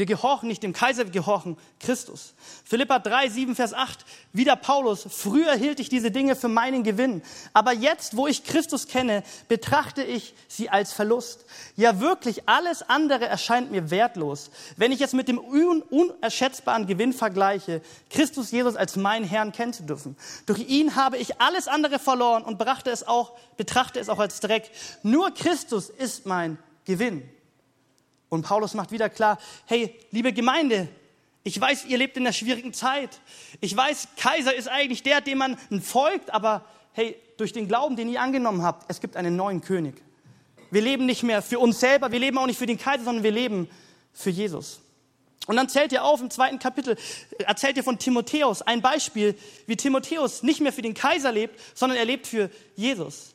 Wir 0.00 0.06
gehorchen 0.06 0.48
nicht 0.48 0.62
dem 0.62 0.72
Kaiser, 0.72 1.04
wir 1.04 1.12
gehorchen 1.12 1.58
Christus. 1.78 2.32
Philippa 2.64 3.00
3, 3.00 3.28
7, 3.28 3.54
Vers 3.54 3.74
8, 3.74 4.06
wieder 4.32 4.56
Paulus. 4.56 5.06
Früher 5.06 5.52
hielt 5.52 5.78
ich 5.78 5.90
diese 5.90 6.10
Dinge 6.10 6.36
für 6.36 6.48
meinen 6.48 6.84
Gewinn. 6.84 7.20
Aber 7.52 7.74
jetzt, 7.74 8.16
wo 8.16 8.26
ich 8.26 8.44
Christus 8.44 8.88
kenne, 8.88 9.22
betrachte 9.48 10.02
ich 10.02 10.32
sie 10.48 10.70
als 10.70 10.94
Verlust. 10.94 11.44
Ja, 11.76 12.00
wirklich, 12.00 12.48
alles 12.48 12.80
andere 12.88 13.26
erscheint 13.26 13.72
mir 13.72 13.90
wertlos. 13.90 14.50
Wenn 14.78 14.90
ich 14.90 15.02
es 15.02 15.12
mit 15.12 15.28
dem 15.28 15.38
un 15.38 15.82
unerschätzbaren 15.82 16.86
Gewinn 16.86 17.12
vergleiche, 17.12 17.82
Christus 18.08 18.52
Jesus 18.52 18.76
als 18.76 18.96
meinen 18.96 19.26
Herrn 19.26 19.52
kennen 19.52 19.74
zu 19.74 19.82
dürfen. 19.82 20.16
Durch 20.46 20.60
ihn 20.60 20.96
habe 20.96 21.18
ich 21.18 21.42
alles 21.42 21.68
andere 21.68 21.98
verloren 21.98 22.42
und 22.42 22.56
brachte 22.56 22.90
es 22.90 23.06
auch, 23.06 23.36
betrachte 23.58 24.00
es 24.00 24.08
auch 24.08 24.18
als 24.18 24.40
Dreck. 24.40 24.70
Nur 25.02 25.34
Christus 25.34 25.90
ist 25.90 26.24
mein 26.24 26.56
Gewinn. 26.86 27.28
Und 28.30 28.42
Paulus 28.42 28.72
macht 28.72 28.92
wieder 28.92 29.10
klar, 29.10 29.38
hey, 29.66 29.94
liebe 30.12 30.32
Gemeinde, 30.32 30.88
ich 31.42 31.60
weiß, 31.60 31.84
ihr 31.86 31.98
lebt 31.98 32.16
in 32.16 32.22
einer 32.22 32.32
schwierigen 32.32 32.72
Zeit. 32.72 33.20
Ich 33.60 33.76
weiß, 33.76 34.08
Kaiser 34.16 34.54
ist 34.54 34.68
eigentlich 34.68 35.02
der, 35.02 35.20
dem 35.20 35.38
man 35.38 35.58
folgt, 35.82 36.32
aber 36.32 36.64
hey, 36.92 37.16
durch 37.36 37.52
den 37.52 37.66
Glauben, 37.68 37.96
den 37.96 38.08
ihr 38.08 38.20
angenommen 38.20 38.62
habt, 38.62 38.84
es 38.88 39.00
gibt 39.00 39.16
einen 39.16 39.36
neuen 39.36 39.60
König. 39.60 40.02
Wir 40.70 40.80
leben 40.80 41.06
nicht 41.06 41.24
mehr 41.24 41.42
für 41.42 41.58
uns 41.58 41.80
selber, 41.80 42.12
wir 42.12 42.20
leben 42.20 42.38
auch 42.38 42.46
nicht 42.46 42.58
für 42.58 42.66
den 42.66 42.78
Kaiser, 42.78 43.04
sondern 43.04 43.24
wir 43.24 43.32
leben 43.32 43.68
für 44.12 44.30
Jesus. 44.30 44.80
Und 45.46 45.56
dann 45.56 45.68
zählt 45.68 45.90
ihr 45.90 46.04
auf 46.04 46.20
im 46.20 46.30
zweiten 46.30 46.60
Kapitel, 46.60 46.96
erzählt 47.38 47.76
ihr 47.76 47.82
von 47.82 47.98
Timotheus 47.98 48.62
ein 48.62 48.82
Beispiel, 48.82 49.36
wie 49.66 49.76
Timotheus 49.76 50.44
nicht 50.44 50.60
mehr 50.60 50.72
für 50.72 50.82
den 50.82 50.94
Kaiser 50.94 51.32
lebt, 51.32 51.58
sondern 51.74 51.98
er 51.98 52.04
lebt 52.04 52.28
für 52.28 52.50
Jesus. 52.76 53.34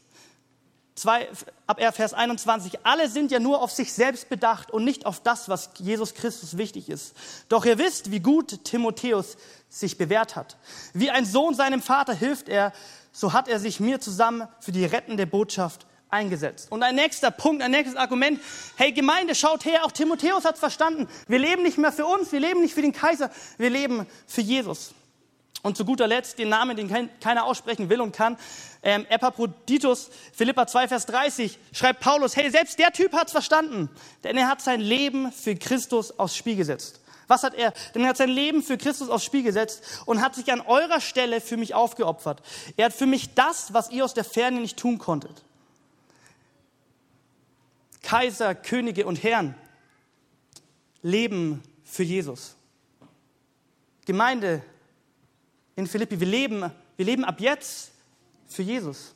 2, 0.96 1.28
ab 1.68 1.96
Vers 1.96 2.14
21, 2.14 2.80
alle 2.84 3.10
sind 3.10 3.30
ja 3.30 3.40
nur 3.40 3.62
auf 3.62 3.72
sich 3.72 3.92
selbst 3.92 4.30
bedacht 4.30 4.72
und 4.72 4.86
nicht 4.86 5.06
auf 5.06 5.20
das, 5.20 5.50
was 5.50 5.72
Jesus 5.78 6.14
Christus 6.14 6.58
wichtig 6.58 6.90
ist. 6.90 7.14
Doch 7.50 7.66
ihr 7.66 7.78
wisst, 7.78 8.12
wie 8.12 8.22
gut 8.22 8.64
Timotheus 8.64 9.36
sich 9.70 9.98
bewährt 9.98 10.38
hat. 10.38 10.56
Wie 10.94 11.12
ein 11.12 11.26
Sohn 11.26 11.54
seinem 11.54 11.82
Vater 11.82 12.14
hilft 12.14 12.48
er, 12.48 12.72
so 13.12 13.34
hat 13.34 13.50
er 13.50 13.60
sich 13.60 13.82
mir 13.82 14.00
zusammen 14.00 14.48
für 14.62 14.72
die 14.72 14.86
rettende 14.86 15.28
Botschaft 15.28 15.86
eingesetzt. 16.10 16.72
Und 16.72 16.82
ein 16.82 16.96
nächster 16.96 17.30
Punkt, 17.30 17.62
ein 17.62 17.72
nächstes 17.72 17.98
Argument. 17.98 18.40
Hey 18.78 18.94
Gemeinde, 18.94 19.36
schaut 19.36 19.66
her, 19.66 19.84
auch 19.84 19.92
Timotheus 19.92 20.46
hat 20.46 20.58
verstanden. 20.58 21.08
Wir 21.28 21.40
leben 21.40 21.64
nicht 21.64 21.78
mehr 21.78 21.92
für 21.92 22.06
uns, 22.06 22.32
wir 22.32 22.40
leben 22.40 22.62
nicht 22.62 22.74
für 22.74 22.82
den 22.82 22.94
Kaiser, 22.94 23.30
wir 23.58 23.70
leben 23.70 24.06
für 24.28 24.42
Jesus. 24.42 24.94
Und 25.66 25.76
zu 25.76 25.84
guter 25.84 26.06
Letzt 26.06 26.38
den 26.38 26.50
Namen, 26.50 26.78
den 26.78 27.10
keiner 27.20 27.46
aussprechen 27.46 27.90
will 27.90 28.00
und 28.00 28.16
kann, 28.16 28.38
ähm, 28.84 29.04
Epaphroditus, 29.10 30.12
Philippa 30.32 30.68
2, 30.68 30.90
Vers 30.90 31.08
30, 31.08 31.58
schreibt 31.74 32.02
Paulus, 32.02 32.36
hey, 32.36 32.52
selbst 32.52 32.78
der 32.78 32.92
Typ 32.92 33.14
hat's 33.14 33.32
verstanden, 33.32 33.90
denn 34.24 34.38
er 34.38 34.48
hat 34.48 34.62
sein 34.62 34.80
Leben 34.80 35.32
für 35.32 35.56
Christus 35.56 36.20
aufs 36.20 36.38
Spiel 36.38 36.56
gesetzt. 36.56 37.02
Was 37.28 37.42
hat 37.42 37.56
er? 37.56 37.74
Denn 37.96 38.04
er 38.04 38.10
hat 38.10 38.18
sein 38.18 38.30
Leben 38.30 38.62
für 38.62 38.78
Christus 38.78 39.10
aufs 39.10 39.26
Spiel 39.26 39.42
gesetzt 39.42 39.82
und 40.06 40.22
hat 40.22 40.36
sich 40.36 40.54
an 40.54 40.62
eurer 40.62 41.02
Stelle 41.02 41.42
für 41.42 41.58
mich 41.58 41.74
aufgeopfert. 41.74 42.44
Er 42.78 42.86
hat 42.86 42.94
für 42.94 43.08
mich 43.08 43.34
das, 43.34 43.74
was 43.74 43.90
ihr 43.90 44.06
aus 44.06 44.14
der 44.14 44.24
Ferne 44.24 44.60
nicht 44.60 44.78
tun 44.78 45.00
konntet. 45.00 45.42
Kaiser, 48.04 48.54
Könige 48.54 49.08
und 49.08 49.24
Herren 49.24 49.56
leben 51.02 51.64
für 51.84 52.04
Jesus. 52.04 52.56
Gemeinde 54.06 54.62
in 55.76 55.88
Philippi. 55.88 56.20
Wir 56.20 56.28
leben, 56.28 56.72
wir 56.96 57.06
leben 57.06 57.26
ab 57.26 57.40
jetzt 57.40 57.92
für 58.48 58.62
Jesus. 58.62 59.14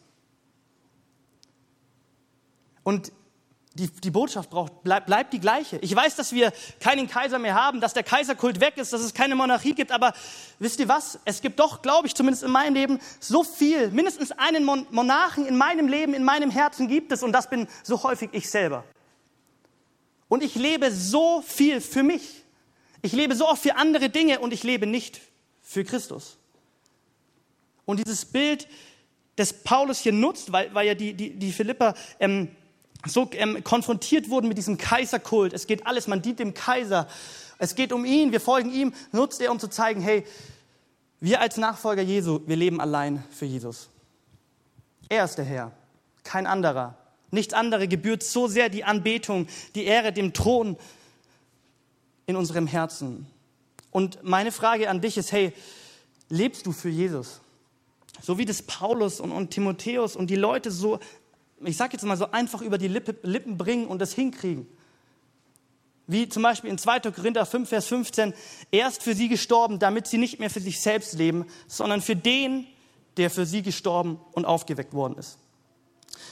Und 2.84 3.12
die, 3.80 3.88
die 3.88 4.12
Botschaft 4.12 4.50
braucht, 4.50 4.84
bleib, 4.84 5.06
bleibt 5.06 5.32
die 5.32 5.40
gleiche. 5.40 5.78
Ich 5.78 5.96
weiß, 5.96 6.16
dass 6.16 6.34
wir 6.34 6.52
keinen 6.80 7.08
Kaiser 7.08 7.40
mehr 7.40 7.54
haben, 7.54 7.80
dass 7.80 7.94
der 7.94 8.04
Kaiserkult 8.04 8.60
weg 8.60 8.78
ist, 8.78 8.92
dass 8.92 9.02
es 9.02 9.14
keine 9.14 9.36
Monarchie 9.36 9.74
gibt, 9.74 9.92
aber 9.92 10.14
wisst 10.58 10.80
ihr 10.80 10.88
was? 10.88 11.20
Es 11.24 11.42
gibt 11.42 11.60
doch, 11.60 11.82
glaube 11.82 12.08
ich, 12.08 12.16
zumindest 12.16 12.44
in 12.44 12.52
meinem 12.52 12.74
Leben, 12.74 13.00
so 13.20 13.44
viel, 13.44 13.92
mindestens 13.92 14.32
einen 14.32 14.66
Monarchen 14.66 15.46
in 15.46 15.56
meinem 15.56 15.88
Leben, 15.88 16.14
in 16.14 16.24
meinem 16.24 16.50
Herzen 16.50 16.88
gibt 16.88 17.12
es 17.12 17.24
und 17.24 17.32
das 17.32 17.50
bin 17.50 17.68
so 17.84 18.02
häufig 18.04 18.30
ich 18.34 18.50
selber. 18.50 18.84
Und 20.28 20.44
ich 20.44 20.56
lebe 20.56 20.92
so 20.92 21.42
viel 21.42 21.80
für 21.80 22.04
mich. 22.04 22.44
Ich 23.02 23.14
lebe 23.14 23.36
so 23.36 23.48
oft 23.48 23.62
für 23.62 23.78
andere 23.78 24.10
Dinge 24.10 24.40
und 24.40 24.52
ich 24.52 24.64
lebe 24.64 24.88
nicht 24.88 25.22
für 25.62 25.84
Christus. 25.84 26.39
Und 27.90 27.98
dieses 28.06 28.24
Bild, 28.24 28.68
das 29.36 29.52
Paulus 29.52 29.98
hier 29.98 30.14
nutzt, 30.14 30.52
weil, 30.52 30.72
weil 30.76 30.86
ja 30.86 30.94
die, 30.94 31.16
die, 31.16 31.32
die 31.32 31.52
Philipper 31.52 31.96
ähm, 32.20 32.50
so 33.08 33.28
ähm, 33.34 33.64
konfrontiert 33.64 34.30
wurden 34.30 34.48
mit 34.48 34.60
diesem 34.60 34.78
Kaiserkult. 34.78 35.54
Es 35.54 35.66
geht 35.66 35.88
alles, 35.88 36.06
man 36.06 36.22
dient 36.22 36.38
dem 36.38 36.54
Kaiser. 36.54 37.08
Es 37.58 37.74
geht 37.74 37.92
um 37.92 38.06
ihn, 38.06 38.32
wir 38.32 38.42
folgen 38.42 38.72
ihm, 38.72 38.94
nutzt 39.12 39.42
er, 39.42 39.52
um 39.52 39.60
zu 39.60 39.70
zeigen, 39.70 40.02
hey, 40.02 40.24
wir 41.20 41.42
als 41.42 41.58
Nachfolger 41.58 42.04
Jesu, 42.04 42.42
wir 42.46 42.58
leben 42.58 42.80
allein 42.80 43.24
für 43.32 43.46
Jesus. 43.46 43.90
Er 45.10 45.26
ist 45.26 45.40
der 45.40 45.46
Herr, 45.46 45.72
kein 46.24 46.46
anderer. 46.46 46.96
Nichts 47.32 47.56
anderes 47.56 47.90
gebührt 47.90 48.22
so 48.22 48.48
sehr 48.48 48.70
die 48.70 48.84
Anbetung, 48.84 49.48
die 49.74 49.86
Ehre 49.86 50.14
dem 50.14 50.34
Thron 50.34 50.78
in 52.28 52.36
unserem 52.36 52.68
Herzen. 52.68 53.26
Und 53.90 54.22
meine 54.22 54.52
Frage 54.52 54.92
an 54.92 55.02
dich 55.02 55.18
ist, 55.18 55.32
hey, 55.32 55.54
lebst 56.30 56.68
du 56.68 56.72
für 56.72 56.90
Jesus? 56.90 57.42
So 58.22 58.38
wie 58.38 58.46
das 58.46 58.62
Paulus 58.62 59.20
und, 59.20 59.32
und 59.32 59.52
Timotheus 59.52 60.16
und 60.16 60.30
die 60.30 60.36
Leute 60.36 60.72
so, 60.72 61.00
ich 61.64 61.78
sage 61.78 61.94
jetzt 61.94 62.04
mal 62.04 62.18
so 62.18 62.32
einfach 62.32 62.62
über 62.62 62.78
die 62.78 62.88
Lippe, 62.88 63.16
Lippen 63.24 63.58
bringen 63.58 63.88
und 63.88 64.00
das 64.00 64.14
hinkriegen. 64.14 64.68
Wie 66.08 66.28
zum 66.28 66.42
Beispiel 66.42 66.72
in 66.72 66.78
2. 66.78 67.12
Korinther 67.12 67.46
5, 67.46 67.70
Vers 67.70 67.86
15, 67.88 68.34
er 68.72 68.88
ist 68.88 69.04
für 69.04 69.14
sie 69.14 69.30
gestorben, 69.30 69.78
damit 69.78 70.08
sie 70.08 70.18
nicht 70.18 70.40
mehr 70.40 70.50
für 70.50 70.60
sich 70.60 70.82
selbst 70.82 71.14
leben, 71.14 71.46
sondern 71.68 72.02
für 72.02 72.16
den, 72.16 72.66
der 73.18 73.30
für 73.30 73.46
sie 73.46 73.62
gestorben 73.62 74.20
und 74.32 74.46
aufgeweckt 74.46 74.94
worden 74.94 75.18
ist. 75.18 75.38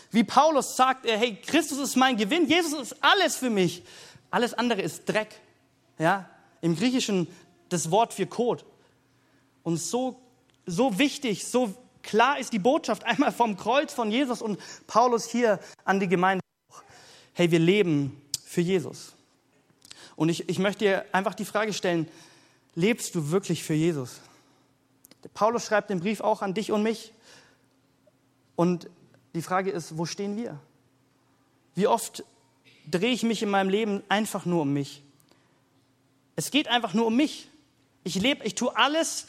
Wie 0.10 0.24
Paulus 0.24 0.75
sagt 0.75 1.06
er, 1.06 1.17
hey, 1.17 1.36
Christus 1.36 1.77
ist 1.77 1.96
mein 1.96 2.17
Gewinn, 2.17 2.48
Jesus 2.48 2.74
ist 2.74 3.03
alles 3.03 3.36
für 3.36 3.50
mich. 3.50 3.84
Alles 4.32 4.53
andere 4.53 4.82
ist 4.82 5.06
Dreck. 5.06 5.39
Ja, 6.00 6.29
im 6.62 6.75
Griechischen 6.75 7.27
das 7.70 7.91
Wort 7.91 8.13
für 8.13 8.25
Kot. 8.25 8.65
Und 9.63 9.77
so 9.77 10.20
so 10.67 11.00
wichtig, 11.00 11.47
so 11.47 11.74
klar 12.03 12.38
ist 12.38 12.53
die 12.53 12.59
Botschaft 12.59 13.03
einmal 13.05 13.31
vom 13.31 13.57
Kreuz 13.57 13.93
von 13.93 14.12
Jesus 14.12 14.41
und 14.41 14.59
Paulus 14.86 15.25
hier 15.25 15.59
an 15.83 16.00
die 16.00 16.07
Gemeinde. 16.07 16.43
Hey, 17.33 17.50
wir 17.50 17.59
leben 17.59 18.21
für 18.45 18.62
Jesus. 18.62 19.13
Und 20.15 20.29
ich, 20.29 20.50
ich 20.50 20.59
möchte 20.59 20.86
dir 20.86 21.05
einfach 21.12 21.33
die 21.33 21.45
Frage 21.45 21.74
stellen, 21.74 22.07
lebst 22.75 23.15
du 23.15 23.31
wirklich 23.31 23.63
für 23.63 23.74
Jesus? 23.74 24.19
Paulus 25.33 25.65
schreibt 25.65 25.89
den 25.89 26.00
Brief 26.00 26.21
auch 26.21 26.41
an 26.41 26.53
dich 26.53 26.71
und 26.71 26.83
mich. 26.83 27.13
Und 28.55 28.89
die 29.33 29.41
Frage 29.41 29.71
ist, 29.71 29.97
wo 29.97 30.05
stehen 30.05 30.36
wir? 30.36 30.59
Wie 31.75 31.88
oft 31.88 32.24
drehe 32.89 33.12
ich 33.12 33.24
mich 33.24 33.43
in 33.43 33.50
meinem 33.50 33.69
Leben 33.69 34.01
einfach 34.09 34.45
nur 34.45 34.63
um 34.63 34.74
mich? 34.74 35.03
Es 36.36 36.51
geht 36.51 36.67
einfach 36.67 36.93
nur 36.93 37.05
um 37.05 37.15
mich. 37.15 37.50
Ich 38.03 38.15
lebe, 38.15 38.43
ich 38.45 38.55
tue 38.55 38.75
alles 38.75 39.27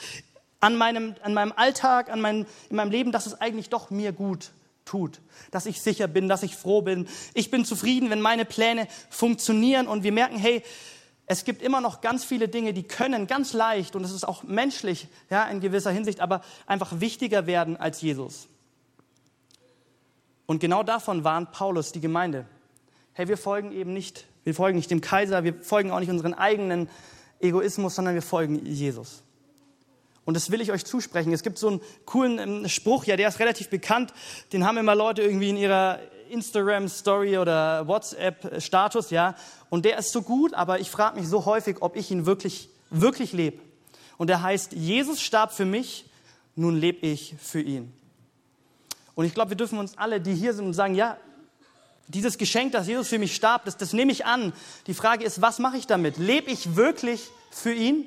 an 0.61 0.77
meinem, 0.77 1.15
an 1.23 1.35
meinem 1.35 1.53
Alltag, 1.55 2.11
an 2.11 2.21
meinem, 2.21 2.47
in 2.71 2.77
meinem 2.77 2.91
Leben, 2.91 3.13
dass 3.13 3.27
es 3.27 3.41
eigentlich 3.41 3.71
doch 3.71 3.91
mir 3.91 4.13
gut 4.13 4.51
tut, 4.85 5.21
dass 5.51 5.67
ich 5.67 5.81
sicher 5.81 6.09
bin, 6.09 6.29
dass 6.29 6.43
ich 6.43 6.57
froh 6.57 6.83
bin. 6.83 7.07
Ich 7.35 7.51
bin 7.51 7.65
zufrieden, 7.65 8.11
wenn 8.11 8.21
meine 8.21 8.45
Pläne 8.45 8.89
funktionieren 9.11 9.87
und 9.87 10.03
wir 10.03 10.13
merken, 10.13 10.39
hey, 10.39 10.63
es 11.27 11.45
gibt 11.45 11.61
immer 11.61 11.83
noch 11.83 12.01
ganz 12.01 12.25
viele 12.25 12.49
Dinge, 12.49 12.73
die 12.73 12.85
können 12.85 13.27
ganz 13.27 13.53
leicht 13.53 13.95
und 13.95 14.03
es 14.03 14.13
ist 14.13 14.27
auch 14.27 14.45
menschlich, 14.45 15.09
ja, 15.29 15.45
in 15.45 15.61
gewisser 15.61 15.91
Hinsicht, 15.91 16.21
aber 16.21 16.43
einfach 16.67 17.01
wichtiger 17.01 17.47
werden 17.47 17.77
als 17.77 18.01
Jesus. 18.01 18.49
Und 20.47 20.61
genau 20.61 20.83
davon 20.83 21.25
warnt 21.25 21.53
Paulus 21.53 21.93
die 21.93 22.01
Gemeinde. 22.01 22.47
Hey, 23.13 23.29
wir 23.29 23.37
folgen 23.37 23.73
eben 23.73 23.93
nicht, 23.93 24.25
wir 24.45 24.55
folgen 24.55 24.79
nicht 24.79 24.91
dem 24.91 25.03
Kaiser, 25.03 25.45
wir 25.45 25.55
folgen 25.63 25.91
auch 25.91 26.01
nicht 26.01 26.09
unseren 26.09 26.33
eigenen 26.33 26.89
Egoismus, 27.41 27.95
sondern 27.95 28.15
wir 28.15 28.23
folgen 28.23 28.65
Jesus. 28.65 29.23
Und 30.29 30.35
das 30.35 30.51
will 30.51 30.61
ich 30.61 30.73
euch 30.73 30.85
zusprechen. 30.85 31.33
Es 31.33 31.43
gibt 31.43 31.57
so 31.57 31.69
einen 31.69 31.81
coolen 32.05 32.39
ähm, 32.39 32.69
Spruch, 32.69 33.05
ja, 33.05 33.17
der 33.17 33.29
ist 33.29 33.39
relativ 33.39 33.71
bekannt. 33.71 34.13
Den 34.53 34.67
haben 34.67 34.77
immer 34.77 34.95
Leute 34.95 35.23
irgendwie 35.23 35.49
in 35.49 35.57
ihrer 35.57 36.01
Instagram-Story 36.29 37.39
oder 37.39 37.89
WhatsApp-Status, 37.89 39.09
ja. 39.09 39.37
Und 39.71 39.87
der 39.87 39.97
ist 39.97 40.13
so 40.13 40.21
gut, 40.21 40.53
aber 40.53 40.81
ich 40.81 40.91
frage 40.91 41.19
mich 41.19 41.27
so 41.31 41.47
häufig, 41.47 41.79
ob 41.81 41.97
ich 41.97 42.11
ihn 42.11 42.27
wirklich, 42.27 42.69
wirklich 42.91 43.33
lebe. 43.33 43.59
Und 44.19 44.27
der 44.27 44.43
heißt, 44.43 44.73
Jesus 44.73 45.23
starb 45.23 45.51
für 45.51 45.65
mich, 45.65 46.05
nun 46.57 46.77
lebe 46.77 47.07
ich 47.07 47.35
für 47.41 47.63
ihn. 47.63 47.91
Und 49.15 49.25
ich 49.25 49.33
glaube, 49.33 49.53
wir 49.53 49.57
dürfen 49.57 49.79
uns 49.79 49.97
alle, 49.97 50.21
die 50.21 50.35
hier 50.35 50.53
sind 50.53 50.75
sagen, 50.75 50.95
ja, 50.95 51.17
dieses 52.07 52.37
Geschenk, 52.37 52.73
dass 52.73 52.87
Jesus 52.87 53.09
für 53.09 53.19
mich 53.19 53.35
starb, 53.35 53.65
das, 53.65 53.79
das 53.79 53.95
nehme 53.95 54.13
ich 54.13 54.27
an. 54.27 54.53
Die 54.89 54.95
Frage 54.95 55.25
ist, 55.25 55.41
was 55.41 55.59
mache 55.59 55.79
ich 55.79 55.87
damit? 55.87 56.19
Lebe 56.19 56.51
ich 56.51 56.77
wirklich 56.77 57.31
für 57.51 57.73
ihn? 57.73 58.05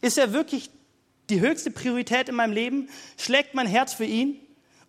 Ist 0.00 0.16
er 0.16 0.32
wirklich 0.32 0.70
die 1.30 1.40
höchste 1.40 1.70
Priorität 1.70 2.28
in 2.28 2.34
meinem 2.34 2.52
Leben? 2.52 2.88
Schlägt 3.16 3.54
mein 3.54 3.66
Herz 3.66 3.94
für 3.94 4.04
ihn? 4.04 4.40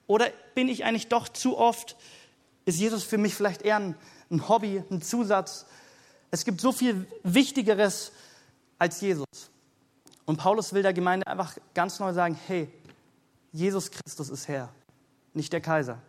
Oder 0.05 0.29
bin 0.55 0.69
ich 0.69 0.85
eigentlich 0.85 1.07
doch 1.07 1.27
zu 1.27 1.57
oft 1.57 1.95
ist 2.67 2.79
Jesus 2.79 3.05
für 3.05 3.17
mich 3.17 3.33
vielleicht 3.33 3.61
eher 3.61 3.77
ein, 3.77 3.95
ein 4.29 4.49
Hobby, 4.49 4.83
ein 4.91 5.01
Zusatz. 5.01 5.65
Es 6.31 6.43
gibt 6.43 6.59
so 6.59 6.73
viel 6.73 7.07
Wichtigeres 7.23 8.11
als 8.77 8.99
Jesus. 8.99 9.25
Und 10.25 10.35
Paulus 10.35 10.73
will 10.73 10.83
der 10.83 10.91
Gemeinde 10.91 11.25
einfach 11.27 11.57
ganz 11.73 11.97
neu 11.99 12.11
sagen, 12.11 12.37
hey, 12.47 12.67
Jesus 13.53 13.89
Christus 13.89 14.29
ist 14.29 14.49
Herr, 14.49 14.67
nicht 15.33 15.53
der 15.53 15.61
Kaiser, 15.61 15.99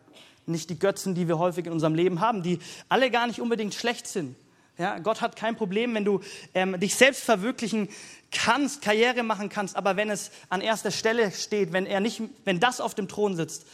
nicht 0.46 0.68
die 0.68 0.78
Götzen, 0.80 1.14
die 1.14 1.28
wir 1.28 1.38
häufig 1.38 1.64
in 1.64 1.72
unserem 1.72 1.94
Leben 1.94 2.20
haben, 2.20 2.42
die 2.42 2.58
alle 2.88 3.12
gar 3.12 3.28
nicht 3.28 3.40
unbedingt 3.40 3.74
schlecht 3.74 4.08
sind. 4.08 4.34
Ja, 4.78 4.98
Gott 5.00 5.20
hat 5.20 5.34
kein 5.34 5.56
Problem, 5.56 5.94
wenn 5.94 6.04
du 6.04 6.20
ähm, 6.54 6.78
dich 6.78 6.94
selbst 6.94 7.24
verwirklichen 7.24 7.88
kannst, 8.30 8.80
Karriere 8.80 9.24
machen 9.24 9.48
kannst, 9.48 9.76
aber 9.76 9.96
wenn 9.96 10.08
es 10.08 10.30
an 10.50 10.60
erster 10.60 10.92
Stelle 10.92 11.32
steht, 11.32 11.72
wenn 11.72 11.84
er 11.84 11.98
nicht, 11.98 12.22
wenn 12.44 12.60
das 12.60 12.80
auf 12.80 12.94
dem 12.94 13.08
Thron 13.08 13.34
sitzt, 13.34 13.66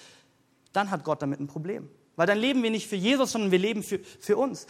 dann 0.73 0.91
hat 0.91 1.05
Gott 1.05 1.21
damit 1.21 1.41
ein 1.41 1.47
Problem. 1.47 1.91
Weil 2.17 2.27
dann 2.27 2.39
leben 2.39 2.63
wir 2.63 2.71
nicht 2.71 2.89
für 2.89 2.97
Jesus, 2.97 3.33
sondern 3.33 3.51
wir 3.51 3.59
leben 3.59 3.83
für, 3.83 3.99
für 3.99 4.37
uns. 4.37 4.67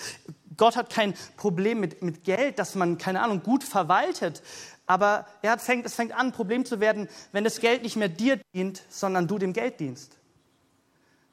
Gott 0.57 0.76
hat 0.76 0.91
kein 0.91 1.14
Problem 1.37 1.79
mit, 1.79 2.03
mit 2.03 2.25
Geld, 2.25 2.59
dass 2.59 2.75
man, 2.75 2.99
keine 2.99 3.21
Ahnung, 3.21 3.43
gut 3.43 3.62
verwaltet. 3.62 4.43
Aber 4.87 5.26
er 5.43 5.53
hat, 5.53 5.62
fängt, 5.62 5.87
es 5.87 5.95
fängt 5.95 6.12
an, 6.12 6.29
ein 6.29 6.33
Problem 6.33 6.64
zu 6.64 6.81
werden, 6.81 7.09
wenn 7.33 7.45
das 7.45 7.61
Geld 7.61 7.83
nicht 7.83 7.97
mehr 7.97 8.09
dir 8.09 8.41
dient, 8.55 8.83
sondern 8.88 9.29
du 9.29 9.38
dem 9.38 9.53
Geld 9.53 9.79
dienst. 9.79 10.17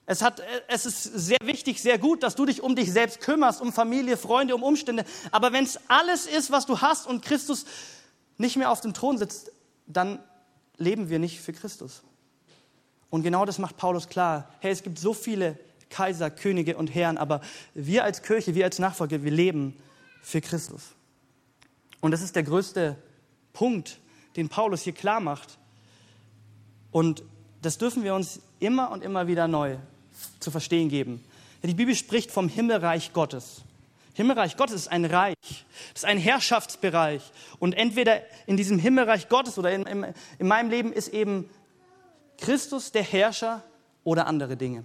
Es, 0.05 0.21
hat, 0.21 0.41
es 0.67 0.85
ist 0.85 1.03
sehr 1.03 1.37
wichtig, 1.43 1.81
sehr 1.81 1.97
gut, 1.97 2.23
dass 2.23 2.35
du 2.35 2.45
dich 2.45 2.61
um 2.61 2.75
dich 2.75 2.91
selbst 2.91 3.21
kümmerst, 3.21 3.61
um 3.61 3.71
Familie, 3.71 4.17
Freunde, 4.17 4.55
um 4.55 4.63
Umstände. 4.63 5.05
Aber 5.31 5.53
wenn 5.53 5.63
es 5.63 5.79
alles 5.87 6.25
ist, 6.25 6.51
was 6.51 6.65
du 6.65 6.81
hast 6.81 7.07
und 7.07 7.23
Christus 7.23 7.65
nicht 8.37 8.57
mehr 8.57 8.71
auf 8.71 8.81
dem 8.81 8.93
Thron 8.93 9.17
sitzt, 9.17 9.51
dann 9.87 10.19
leben 10.77 11.09
wir 11.09 11.19
nicht 11.19 11.39
für 11.39 11.53
Christus. 11.53 12.01
Und 13.09 13.23
genau 13.23 13.45
das 13.45 13.59
macht 13.59 13.77
Paulus 13.77 14.09
klar. 14.09 14.49
Hey, 14.59 14.71
es 14.71 14.83
gibt 14.83 14.97
so 14.97 15.13
viele 15.13 15.57
Kaiser, 15.89 16.31
Könige 16.31 16.77
und 16.77 16.87
Herren, 16.87 17.17
aber 17.17 17.41
wir 17.73 18.03
als 18.03 18.23
Kirche, 18.23 18.55
wir 18.55 18.65
als 18.65 18.79
Nachfolger, 18.79 19.23
wir 19.23 19.31
leben 19.31 19.77
für 20.21 20.41
Christus. 20.41 20.81
Und 21.99 22.11
das 22.11 22.21
ist 22.21 22.35
der 22.35 22.43
größte 22.43 22.95
Punkt, 23.53 23.99
den 24.35 24.49
Paulus 24.49 24.81
hier 24.81 24.93
klar 24.93 25.19
macht. 25.19 25.57
Und 26.91 27.23
das 27.61 27.77
dürfen 27.77 28.03
wir 28.03 28.15
uns 28.15 28.39
immer 28.61 28.91
und 28.91 29.03
immer 29.03 29.27
wieder 29.27 29.47
neu 29.47 29.77
zu 30.39 30.51
verstehen 30.51 30.89
geben. 30.89 31.23
Die 31.63 31.73
Bibel 31.73 31.95
spricht 31.95 32.31
vom 32.31 32.47
Himmelreich 32.47 33.13
Gottes. 33.13 33.61
Himmelreich 34.13 34.57
Gottes 34.57 34.75
ist 34.75 34.87
ein 34.87 35.05
Reich, 35.05 35.35
das 35.93 36.03
ist 36.03 36.05
ein 36.05 36.17
Herrschaftsbereich. 36.17 37.31
Und 37.59 37.73
entweder 37.73 38.21
in 38.45 38.57
diesem 38.57 38.77
Himmelreich 38.77 39.29
Gottes 39.29 39.57
oder 39.57 39.71
in, 39.71 39.83
in, 39.83 40.05
in 40.37 40.47
meinem 40.47 40.69
Leben 40.69 40.91
ist 40.91 41.09
eben 41.09 41.49
Christus 42.37 42.91
der 42.91 43.03
Herrscher 43.03 43.63
oder 44.03 44.27
andere 44.27 44.57
Dinge. 44.57 44.83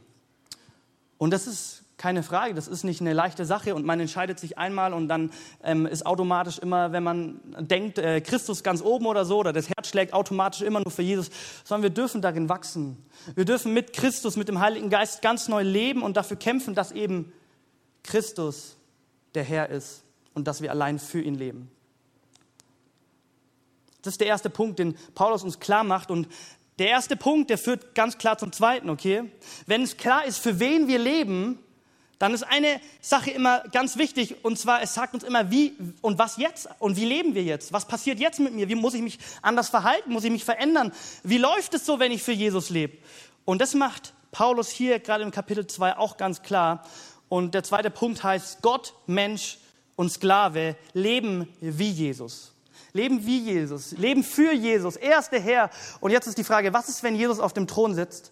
Und 1.18 1.30
das 1.30 1.46
ist 1.46 1.82
keine 1.98 2.22
Frage, 2.22 2.52
das 2.52 2.68
ist 2.68 2.84
nicht 2.84 3.00
eine 3.00 3.14
leichte 3.14 3.46
Sache 3.46 3.74
und 3.74 3.86
man 3.86 3.98
entscheidet 4.00 4.38
sich 4.38 4.58
einmal 4.58 4.92
und 4.92 5.08
dann 5.08 5.30
ähm, 5.62 5.86
ist 5.86 6.04
automatisch 6.04 6.58
immer, 6.58 6.92
wenn 6.92 7.02
man 7.02 7.40
denkt, 7.58 7.98
äh, 7.98 8.20
Christus 8.20 8.62
ganz 8.62 8.82
oben 8.82 9.06
oder 9.06 9.24
so, 9.24 9.38
oder 9.38 9.52
das 9.52 9.68
Herz 9.68 9.88
schlägt 9.88 10.12
automatisch 10.12 10.60
immer 10.60 10.80
nur 10.80 10.90
für 10.90 11.02
Jesus, 11.02 11.30
sondern 11.64 11.84
wir 11.84 11.90
dürfen 11.90 12.20
darin 12.20 12.50
wachsen. 12.50 12.98
Wir 13.34 13.46
dürfen 13.46 13.72
mit 13.72 13.94
Christus, 13.94 14.36
mit 14.36 14.48
dem 14.48 14.60
Heiligen 14.60 14.90
Geist 14.90 15.22
ganz 15.22 15.48
neu 15.48 15.62
leben 15.62 16.02
und 16.02 16.18
dafür 16.18 16.36
kämpfen, 16.36 16.74
dass 16.74 16.92
eben 16.92 17.32
Christus 18.02 18.76
der 19.34 19.44
Herr 19.44 19.70
ist 19.70 20.02
und 20.34 20.46
dass 20.46 20.60
wir 20.60 20.70
allein 20.70 20.98
für 20.98 21.22
ihn 21.22 21.34
leben. 21.34 21.70
Das 24.02 24.14
ist 24.14 24.20
der 24.20 24.28
erste 24.28 24.50
Punkt, 24.50 24.78
den 24.78 24.96
Paulus 25.14 25.42
uns 25.42 25.60
klar 25.60 25.82
macht 25.82 26.10
und 26.10 26.28
der 26.78 26.88
erste 26.88 27.16
Punkt, 27.16 27.48
der 27.48 27.56
führt 27.56 27.94
ganz 27.94 28.18
klar 28.18 28.36
zum 28.36 28.52
zweiten, 28.52 28.90
okay? 28.90 29.30
Wenn 29.66 29.82
es 29.82 29.96
klar 29.96 30.26
ist, 30.26 30.38
für 30.38 30.60
wen 30.60 30.88
wir 30.88 30.98
leben, 30.98 31.58
dann 32.18 32.32
ist 32.32 32.44
eine 32.44 32.80
Sache 33.00 33.30
immer 33.30 33.60
ganz 33.72 33.98
wichtig 33.98 34.36
und 34.42 34.58
zwar, 34.58 34.82
es 34.82 34.94
sagt 34.94 35.14
uns 35.14 35.22
immer, 35.22 35.50
wie 35.50 35.76
und 36.00 36.18
was 36.18 36.38
jetzt 36.38 36.68
und 36.78 36.96
wie 36.96 37.04
leben 37.04 37.34
wir 37.34 37.42
jetzt? 37.42 37.72
Was 37.72 37.86
passiert 37.86 38.18
jetzt 38.18 38.40
mit 38.40 38.54
mir? 38.54 38.68
Wie 38.68 38.74
muss 38.74 38.94
ich 38.94 39.02
mich 39.02 39.18
anders 39.42 39.68
verhalten? 39.68 40.12
Muss 40.12 40.24
ich 40.24 40.30
mich 40.30 40.44
verändern? 40.44 40.92
Wie 41.22 41.38
läuft 41.38 41.74
es 41.74 41.84
so, 41.84 41.98
wenn 41.98 42.12
ich 42.12 42.22
für 42.22 42.32
Jesus 42.32 42.70
lebe? 42.70 42.96
Und 43.44 43.60
das 43.60 43.74
macht 43.74 44.14
Paulus 44.32 44.68
hier 44.68 44.98
gerade 44.98 45.24
im 45.24 45.30
Kapitel 45.30 45.66
2 45.66 45.96
auch 45.96 46.16
ganz 46.16 46.42
klar. 46.42 46.84
Und 47.28 47.54
der 47.54 47.62
zweite 47.62 47.90
Punkt 47.90 48.22
heißt, 48.22 48.62
Gott, 48.62 48.94
Mensch 49.06 49.58
und 49.96 50.10
Sklave 50.10 50.76
leben 50.92 51.48
wie 51.60 51.90
Jesus. 51.90 52.52
Leben 52.92 53.26
wie 53.26 53.38
Jesus, 53.40 53.92
leben 53.92 54.22
für 54.22 54.52
Jesus. 54.52 54.96
Er 54.96 55.18
ist 55.18 55.30
der 55.30 55.40
Herr. 55.40 55.70
Und 56.00 56.10
jetzt 56.10 56.26
ist 56.26 56.38
die 56.38 56.44
Frage, 56.44 56.72
was 56.72 56.88
ist, 56.88 57.02
wenn 57.02 57.14
Jesus 57.14 57.40
auf 57.40 57.52
dem 57.52 57.66
Thron 57.66 57.94
sitzt? 57.94 58.30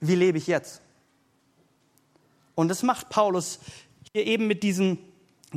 Wie 0.00 0.14
lebe 0.14 0.38
ich 0.38 0.46
jetzt? 0.46 0.81
Und 2.54 2.68
das 2.68 2.82
macht 2.82 3.08
Paulus 3.08 3.60
hier 4.12 4.26
eben 4.26 4.46
mit 4.46 4.62
diesem 4.62 4.98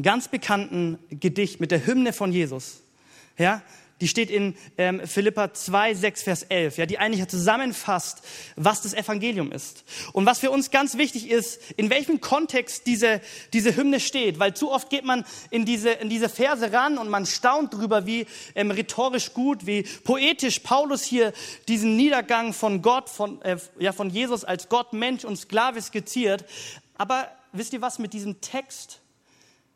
ganz 0.02 0.28
bekannten 0.28 1.00
Gedicht, 1.10 1.60
mit 1.60 1.72
der 1.72 1.86
Hymne 1.86 2.14
von 2.14 2.32
Jesus. 2.32 2.82
Ja, 3.38 3.62
die 4.02 4.10
steht 4.10 4.30
in 4.30 4.56
ähm, 4.78 5.02
Philippa 5.08 5.54
2, 5.54 5.94
6, 5.94 6.24
Vers 6.24 6.44
11, 6.44 6.78
ja, 6.78 6.86
die 6.86 7.00
eigentlich 7.00 7.26
zusammenfasst, 7.28 8.24
was 8.58 8.82
das 8.82 8.94
Evangelium 8.94 9.54
ist. 9.54 9.86
Und 10.12 10.26
was 10.26 10.40
für 10.40 10.52
uns 10.52 10.70
ganz 10.70 10.98
wichtig 10.98 11.30
ist, 11.30 11.62
in 11.78 11.90
welchem 11.90 12.20
Kontext 12.20 12.88
diese, 12.88 13.22
diese 13.54 13.78
Hymne 13.78 14.02
steht, 14.02 14.38
weil 14.38 14.54
zu 14.54 14.70
oft 14.70 14.90
geht 14.90 15.06
man 15.06 15.24
in 15.50 15.64
diese, 15.64 15.92
in 15.92 16.10
diese 16.10 16.28
Verse 16.28 16.74
ran 16.74 16.98
und 16.98 17.08
man 17.08 17.26
staunt 17.26 17.74
drüber, 17.74 18.06
wie 18.06 18.28
ähm, 18.54 18.70
rhetorisch 18.70 19.32
gut, 19.32 19.66
wie 19.66 19.84
poetisch 20.04 20.60
Paulus 20.60 21.04
hier 21.06 21.32
diesen 21.70 21.96
Niedergang 21.96 22.52
von 22.52 22.82
Gott, 22.82 23.10
von, 23.10 23.42
äh, 23.44 23.56
ja, 23.80 23.94
von 23.94 24.10
Jesus 24.10 24.44
als 24.44 24.68
Gott, 24.68 24.92
Mensch 24.92 25.24
und 25.24 25.38
Sklave 25.38 25.82
skizziert. 25.82 26.44
Aber 26.98 27.28
wisst 27.52 27.74
ihr 27.74 27.82
was, 27.82 28.00
mit 28.00 28.14
diesem 28.14 28.42
Text 28.42 29.02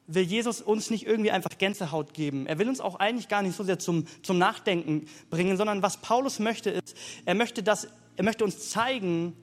will 0.07 0.23
Jesus 0.23 0.61
uns 0.61 0.89
nicht 0.89 1.05
irgendwie 1.05 1.29
einfach 1.29 1.57
Gänsehaut 1.57 2.15
geben. 2.15 2.47
Er 2.47 2.57
will 2.57 2.67
uns 2.67 2.81
auch 2.81 2.95
eigentlich 2.95 3.27
gar 3.27 3.43
nicht 3.43 3.55
so 3.55 3.63
sehr 3.63 3.77
zum, 3.77 4.05
zum 4.23 4.39
Nachdenken 4.39 5.05
bringen, 5.29 5.55
sondern 5.55 5.83
was 5.83 5.97
Paulus 5.97 6.39
möchte 6.39 6.71
ist, 6.71 6.95
er 7.25 7.35
möchte, 7.35 7.61
das, 7.61 7.87
er 8.15 8.23
möchte 8.23 8.43
uns 8.43 8.71
zeigen, 8.71 9.35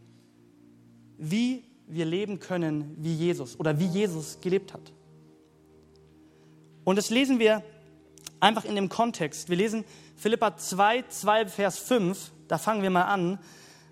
wie 1.19 1.63
wir 1.87 2.05
leben 2.05 2.41
können 2.41 2.97
wie 2.99 3.15
Jesus 3.15 3.59
oder 3.61 3.79
wie 3.79 3.87
Jesus 3.87 4.41
gelebt 4.41 4.75
hat. 4.75 4.93
Und 6.83 6.97
das 6.97 7.11
lesen 7.11 7.39
wir 7.39 7.63
einfach 8.41 8.65
in 8.65 8.75
dem 8.75 8.89
Kontext. 8.89 9.49
Wir 9.49 9.57
lesen 9.57 9.85
Philippa 10.17 10.57
2, 10.57 11.05
2, 11.09 11.47
Vers 11.47 11.79
5, 11.79 12.33
da 12.49 12.59
fangen 12.59 12.83
wir 12.83 12.91
mal 12.91 13.03
an. 13.03 13.39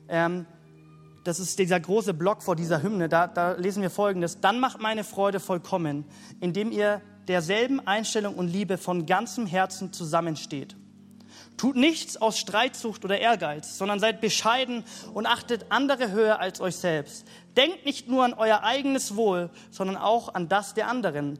Ähm, 0.08 0.46
das 1.24 1.40
ist 1.40 1.58
dieser 1.58 1.80
große 1.80 2.14
Block 2.14 2.42
vor 2.42 2.54
dieser 2.54 2.82
Hymne, 2.82 3.08
da, 3.08 3.26
da 3.26 3.52
lesen 3.52 3.82
wir 3.82 3.90
folgendes. 3.90 4.40
Dann 4.40 4.60
macht 4.60 4.80
meine 4.80 5.04
Freude 5.04 5.40
vollkommen, 5.40 6.04
indem 6.40 6.70
ihr 6.70 7.00
derselben 7.28 7.80
Einstellung 7.86 8.34
und 8.34 8.48
Liebe 8.48 8.76
von 8.76 9.06
ganzem 9.06 9.46
Herzen 9.46 9.92
zusammensteht. 9.92 10.76
Tut 11.56 11.76
nichts 11.76 12.16
aus 12.16 12.38
Streitsucht 12.38 13.04
oder 13.04 13.18
Ehrgeiz, 13.18 13.78
sondern 13.78 14.00
seid 14.00 14.20
bescheiden 14.20 14.84
und 15.14 15.26
achtet 15.26 15.66
andere 15.70 16.10
höher 16.10 16.40
als 16.40 16.60
euch 16.60 16.76
selbst. 16.76 17.26
Denkt 17.56 17.86
nicht 17.86 18.08
nur 18.08 18.24
an 18.24 18.34
euer 18.34 18.62
eigenes 18.62 19.16
Wohl, 19.16 19.50
sondern 19.70 19.96
auch 19.96 20.34
an 20.34 20.48
das 20.48 20.74
der 20.74 20.88
anderen. 20.88 21.38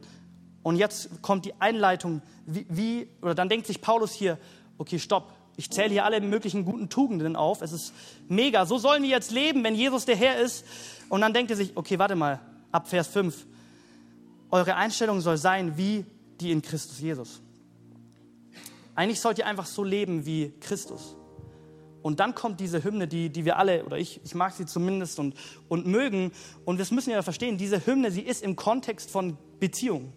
Und 0.63 0.77
jetzt 0.77 1.21
kommt 1.21 1.45
die 1.45 1.61
Einleitung, 1.61 2.23
wie, 2.47 2.67
wie 2.71 3.09
oder 3.21 3.35
dann 3.35 3.49
denkt 3.49 3.67
sich 3.67 3.83
Paulus 3.83 4.13
hier, 4.13 4.39
okay, 4.79 4.99
stopp, 4.99 5.33
ich 5.57 5.71
zähle 5.71 5.91
hier 5.91 6.05
alle 6.05 6.21
möglichen 6.21 6.65
guten 6.65 6.89
Tugenden 6.89 7.37
auf. 7.37 7.63
Es 7.63 7.73
ist 7.73 7.93
mega. 8.29 8.67
So 8.67 8.79
sollen 8.79 9.03
wir 9.03 9.11
jetzt 9.11 9.31
leben, 9.31 9.63
wenn 9.63 9.75
Jesus 9.75 10.05
der 10.05 10.17
Herr 10.17 10.39
ist. 10.39 10.65
Und 11.09 11.21
dann 11.21 11.33
denkt 11.33 11.51
er 11.51 11.57
sich, 11.57 11.77
okay, 11.77 11.99
warte 11.99 12.17
mal, 12.17 12.41
ab 12.73 12.89
Vers 12.89 13.09
5. 13.09 13.47
Eure 14.51 14.75
Einstellung 14.77 15.21
soll 15.21 15.37
sein 15.37 15.77
wie 15.77 16.05
die 16.41 16.51
in 16.51 16.63
Christus 16.63 17.01
Jesus. 17.01 17.41
Eigentlich 18.95 19.21
sollt 19.21 19.39
ihr 19.39 19.47
einfach 19.47 19.67
so 19.67 19.85
leben 19.85 20.27
wie 20.27 20.53
Christus. 20.61 21.17
Und 22.03 22.21
dann 22.21 22.35
kommt 22.35 22.61
diese 22.61 22.85
Hymne, 22.85 23.09
die, 23.09 23.31
die 23.31 23.45
wir 23.45 23.57
alle, 23.57 23.85
oder 23.85 23.97
ich, 23.97 24.21
ich 24.25 24.35
mag 24.35 24.53
sie 24.53 24.67
zumindest 24.67 25.19
und, 25.19 25.35
und 25.69 25.87
mögen. 25.87 26.33
Und 26.65 26.79
wir 26.79 26.87
müssen 26.95 27.11
ja 27.11 27.23
verstehen, 27.23 27.57
diese 27.57 27.87
Hymne, 27.87 28.11
sie 28.11 28.21
ist 28.21 28.43
im 28.43 28.57
Kontext 28.57 29.11
von 29.11 29.39
Beziehung. 29.59 30.13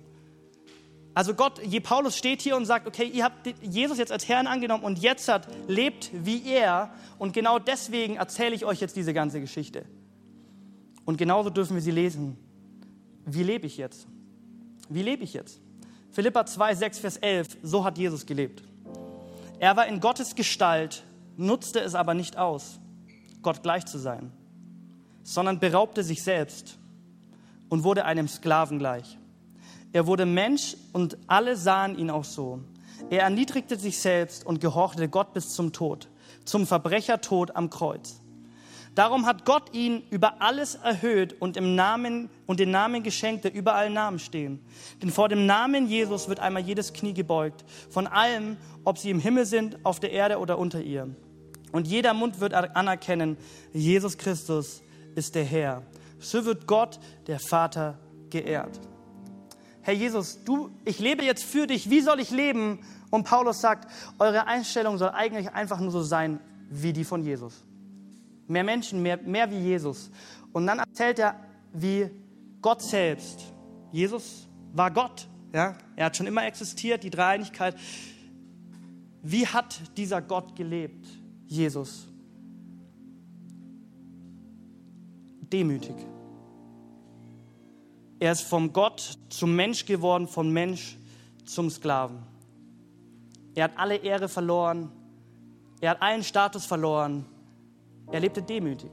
Also 1.18 1.34
Gott, 1.34 1.60
je 1.66 1.80
Paulus 1.80 2.16
steht 2.16 2.44
hier 2.44 2.56
und 2.56 2.66
sagt, 2.66 2.86
okay, 2.86 3.10
ihr 3.12 3.24
habt 3.24 3.48
Jesus 3.64 3.98
jetzt 3.98 4.12
als 4.12 4.28
Herrn 4.28 4.46
angenommen 4.46 4.84
und 4.84 5.00
jetzt 5.00 5.28
hat, 5.28 5.48
lebt 5.68 6.12
wie 6.14 6.46
er 6.46 6.92
und 7.18 7.34
genau 7.34 7.58
deswegen 7.58 8.18
erzähle 8.18 8.54
ich 8.54 8.66
euch 8.66 8.80
jetzt 8.80 8.96
diese 8.96 9.16
ganze 9.16 9.42
Geschichte. 9.42 9.86
Und 11.06 11.18
genauso 11.18 11.50
dürfen 11.50 11.74
wir 11.74 11.82
sie 11.82 11.90
lesen. 11.90 12.38
Wie 13.26 13.42
lebe 13.42 13.66
ich 13.66 13.78
jetzt? 13.78 14.06
Wie 14.90 15.02
lebe 15.02 15.24
ich 15.24 15.34
jetzt? 15.34 15.60
Philippa 16.12 16.46
2, 16.46 16.76
6, 16.76 17.00
Vers 17.00 17.18
11, 17.18 17.48
so 17.64 17.84
hat 17.84 17.98
Jesus 17.98 18.28
gelebt. 18.28 18.62
Er 19.58 19.76
war 19.76 19.88
in 19.88 20.00
Gottes 20.00 20.36
Gestalt, 20.36 21.02
nutzte 21.36 21.80
es 21.80 21.96
aber 21.96 22.14
nicht 22.14 22.38
aus, 22.38 22.80
Gott 23.42 23.64
gleich 23.64 23.88
zu 23.88 23.98
sein, 23.98 24.32
sondern 25.24 25.60
beraubte 25.60 26.04
sich 26.04 26.22
selbst 26.22 26.78
und 27.70 27.84
wurde 27.84 28.06
einem 28.06 28.28
Sklaven 28.28 28.78
gleich 28.78 29.18
er 29.94 30.08
wurde 30.08 30.26
Mensch 30.26 30.76
und 30.94 31.18
alle 31.28 31.56
sahen 31.56 31.98
ihn 31.98 32.10
auch 32.10 32.24
so. 32.24 32.60
Er 33.10 33.22
erniedrigte 33.24 33.78
sich 33.78 34.00
selbst 34.00 34.46
und 34.46 34.60
gehorchte 34.60 35.08
Gott 35.08 35.34
bis 35.34 35.54
zum 35.54 35.72
Tod, 35.72 36.10
zum 36.46 36.68
Verbrechertod 36.68 37.56
am 37.56 37.70
Kreuz. 37.70 38.22
Darum 38.96 39.28
hat 39.28 39.46
Gott 39.46 39.76
ihn 39.76 40.02
über 40.10 40.42
alles 40.42 40.74
erhöht 40.74 41.40
und, 41.40 41.56
im 41.56 41.76
Namen, 41.76 42.32
und 42.48 42.60
den 42.60 42.72
Namen 42.72 43.04
geschenkt, 43.04 43.44
der 43.44 43.54
über 43.54 43.76
allen 43.76 43.94
Namen 43.94 44.18
stehen. 44.18 44.60
Denn 45.04 45.12
vor 45.12 45.30
dem 45.30 45.46
Namen 45.46 45.88
Jesus 45.88 46.28
wird 46.30 46.40
einmal 46.40 46.64
jedes 46.64 46.94
Knie 46.94 47.14
gebeugt, 47.14 47.64
von 47.92 48.08
allem, 48.08 48.58
ob 48.84 48.98
sie 48.98 49.12
im 49.12 49.20
Himmel 49.20 49.46
sind, 49.46 49.86
auf 49.86 50.00
der 50.00 50.12
Erde 50.12 50.40
oder 50.40 50.58
unter 50.58 50.82
ihr. 50.82 51.16
Und 51.72 51.88
jeder 51.88 52.16
Mund 52.16 52.40
wird 52.40 52.56
anerkennen, 52.56 53.38
Jesus 53.72 54.18
Christus 54.18 54.82
ist 55.14 55.36
der 55.36 55.44
Herr. 55.44 55.84
So 56.20 56.46
wird 56.46 56.66
Gott, 56.66 57.00
der 57.28 57.40
Vater, 57.40 58.00
geehrt. 58.32 58.80
Herr 59.88 59.94
Jesus, 59.94 60.44
du, 60.44 60.70
ich 60.84 61.00
lebe 61.00 61.24
jetzt 61.24 61.46
für 61.46 61.66
dich. 61.66 61.90
Wie 61.90 62.02
soll 62.02 62.20
ich 62.20 62.30
leben? 62.30 62.80
Und 63.10 63.24
Paulus 63.24 63.62
sagt, 63.62 63.90
eure 64.20 64.46
Einstellung 64.46 64.98
soll 64.98 65.12
eigentlich 65.12 65.54
einfach 65.54 65.80
nur 65.80 65.92
so 65.92 66.04
sein 66.04 66.42
wie 66.70 66.92
die 66.92 67.06
von 67.06 67.24
Jesus. 67.24 67.64
Mehr 68.48 68.66
Menschen, 68.66 69.02
mehr, 69.02 69.16
mehr 69.16 69.50
wie 69.50 69.60
Jesus. 69.60 70.12
Und 70.52 70.68
dann 70.68 70.80
erzählt 70.80 71.20
er, 71.20 71.40
wie 71.72 72.10
Gott 72.62 72.82
selbst. 72.82 73.46
Jesus 73.94 74.50
war 74.74 74.92
Gott. 74.92 75.26
Ja? 75.54 75.78
Er 75.96 76.08
hat 76.08 76.18
schon 76.18 76.28
immer 76.28 76.46
existiert, 76.46 77.06
die 77.06 77.10
Dreieinigkeit. 77.10 77.78
Wie 79.24 79.48
hat 79.48 79.80
dieser 79.96 80.22
Gott 80.22 80.54
gelebt, 80.54 81.08
Jesus? 81.48 82.10
Demütig. 85.50 85.96
Er 88.20 88.32
ist 88.32 88.42
vom 88.42 88.74
Gott 88.74 89.18
zum 89.30 89.56
Mensch 89.56 89.86
geworden, 89.86 90.28
vom 90.28 90.50
Mensch 90.50 90.98
zum 91.46 91.70
Sklaven. 91.70 92.18
Er 93.54 93.66
hat 93.66 93.78
alle 93.78 93.98
Ehre 93.98 94.28
verloren. 94.28 94.92
Er 95.82 95.92
hat 95.92 96.02
allen 96.02 96.24
Status 96.24 96.66
verloren. 96.66 97.26
Er 98.12 98.20
lebte 98.20 98.42
demütig. 98.42 98.90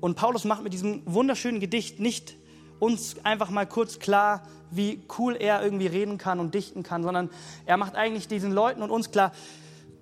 Und 0.00 0.14
Paulus 0.14 0.44
macht 0.44 0.62
mit 0.62 0.72
diesem 0.72 1.02
wunderschönen 1.04 1.60
Gedicht 1.60 2.00
nicht 2.00 2.36
uns 2.78 3.16
einfach 3.24 3.50
mal 3.50 3.66
kurz 3.66 3.98
klar, 3.98 4.42
wie 4.70 5.02
cool 5.18 5.36
er 5.36 5.62
irgendwie 5.62 5.86
reden 5.86 6.18
kann 6.18 6.40
und 6.40 6.54
dichten 6.54 6.82
kann, 6.82 7.02
sondern 7.02 7.30
er 7.64 7.76
macht 7.76 7.94
eigentlich 7.94 8.28
diesen 8.28 8.52
Leuten 8.52 8.82
und 8.82 8.90
uns 8.90 9.10
klar, 9.10 9.32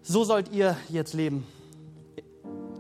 so 0.03 0.25
sollt 0.25 0.51
ihr 0.51 0.77
jetzt 0.89 1.15
leben. 1.15 1.47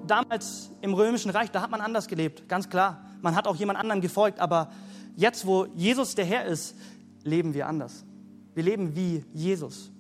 Damals 0.07 0.71
im 0.81 0.95
Römischen 0.95 1.31
Reich, 1.31 1.51
da 1.51 1.62
hat 1.62 1.71
man 1.71 1.81
anders 1.81 2.09
gelebt, 2.09 2.49
ganz 2.49 2.69
klar. 2.69 3.04
Man 3.25 3.35
hat 3.37 3.49
auch 3.49 3.57
jemand 3.57 3.79
anderem 3.79 4.03
gefolgt, 4.03 4.39
aber 4.39 4.71
jetzt, 5.17 5.47
wo 5.47 5.65
Jesus 5.75 6.15
der 6.15 6.27
Herr 6.27 6.45
ist, 6.45 6.77
leben 7.23 7.55
wir 7.55 7.67
anders. 7.67 8.05
Wir 8.55 8.63
leben 8.63 8.95
wie 8.95 9.25
Jesus. 9.33 9.91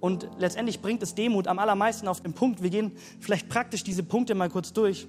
Und 0.00 0.28
letztendlich 0.36 0.82
bringt 0.82 1.02
es 1.02 1.14
Demut 1.14 1.48
am 1.48 1.58
allermeisten 1.58 2.06
auf 2.06 2.20
den 2.20 2.34
Punkt. 2.34 2.62
Wir 2.62 2.68
gehen 2.68 2.92
vielleicht 3.20 3.48
praktisch 3.48 3.84
diese 3.84 4.02
Punkte 4.02 4.34
mal 4.34 4.50
kurz 4.50 4.74
durch. 4.74 5.08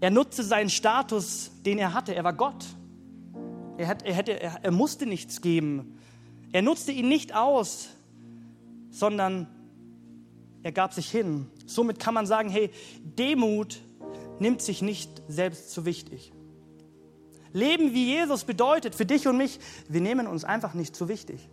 Er 0.00 0.10
nutzte 0.10 0.44
seinen 0.44 0.68
Status, 0.68 1.52
den 1.64 1.78
er 1.78 1.94
hatte. 1.94 2.14
Er 2.14 2.22
war 2.22 2.34
Gott. 2.34 2.66
Er, 3.78 3.88
hat, 3.88 4.02
er, 4.02 4.12
hätte, 4.12 4.38
er, 4.38 4.62
er 4.62 4.70
musste 4.72 5.06
nichts 5.06 5.40
geben. 5.40 5.98
Er 6.52 6.60
nutzte 6.60 6.92
ihn 6.92 7.08
nicht 7.08 7.34
aus, 7.34 7.88
sondern 8.90 9.46
er 10.62 10.72
gab 10.72 10.92
sich 10.92 11.10
hin. 11.10 11.46
Somit 11.64 11.98
kann 11.98 12.12
man 12.12 12.26
sagen, 12.26 12.50
hey, 12.50 12.70
Demut 13.02 13.80
nimmt 14.40 14.62
sich 14.62 14.82
nicht 14.82 15.22
selbst 15.28 15.70
zu 15.70 15.84
wichtig. 15.84 16.32
Leben 17.52 17.94
wie 17.94 18.06
Jesus 18.06 18.44
bedeutet 18.44 18.94
für 18.94 19.06
dich 19.06 19.26
und 19.26 19.36
mich, 19.36 19.58
wir 19.88 20.00
nehmen 20.00 20.26
uns 20.26 20.44
einfach 20.44 20.74
nicht 20.74 20.94
zu 20.94 21.08
wichtig. 21.08 21.48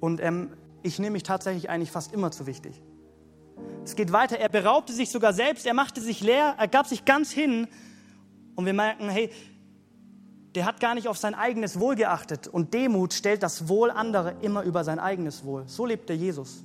Und 0.00 0.20
ähm, 0.20 0.50
ich 0.82 0.98
nehme 0.98 1.12
mich 1.12 1.22
tatsächlich 1.22 1.70
eigentlich 1.70 1.90
fast 1.90 2.12
immer 2.12 2.30
zu 2.30 2.46
wichtig. 2.46 2.80
Es 3.84 3.96
geht 3.96 4.12
weiter, 4.12 4.38
er 4.38 4.48
beraubte 4.48 4.92
sich 4.92 5.10
sogar 5.10 5.32
selbst, 5.32 5.66
er 5.66 5.74
machte 5.74 6.00
sich 6.00 6.20
leer, 6.22 6.54
er 6.58 6.68
gab 6.68 6.86
sich 6.86 7.04
ganz 7.04 7.30
hin. 7.30 7.68
Und 8.54 8.66
wir 8.66 8.72
merken, 8.72 9.08
hey, 9.08 9.30
der 10.54 10.66
hat 10.66 10.80
gar 10.80 10.94
nicht 10.94 11.08
auf 11.08 11.16
sein 11.16 11.34
eigenes 11.34 11.80
Wohl 11.80 11.96
geachtet. 11.96 12.46
Und 12.46 12.74
Demut 12.74 13.12
stellt 13.14 13.42
das 13.42 13.68
Wohl 13.68 13.90
anderer 13.90 14.34
immer 14.42 14.62
über 14.62 14.84
sein 14.84 14.98
eigenes 14.98 15.44
Wohl. 15.44 15.64
So 15.66 15.86
lebte 15.86 16.12
Jesus. 16.12 16.64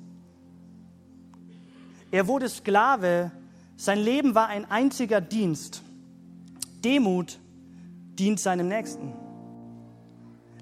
Er 2.12 2.28
wurde 2.28 2.50
Sklave, 2.50 3.32
sein 3.78 4.00
Leben 4.00 4.36
war 4.36 4.48
ein 4.48 4.70
einziger 4.70 5.22
Dienst. 5.22 5.84
Demut 6.84 7.40
dient 8.18 8.40
seinem 8.40 8.68
Nächsten. 8.68 9.14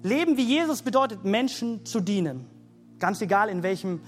Leben 0.02 0.36
wie 0.36 0.44
Jesus 0.44 0.82
bedeutet, 0.82 1.24
Menschen 1.24 1.84
zu 1.86 2.00
dienen. 2.00 2.46
Ganz 2.98 3.20
egal, 3.22 3.48
in, 3.48 3.62
welchem, 3.62 4.00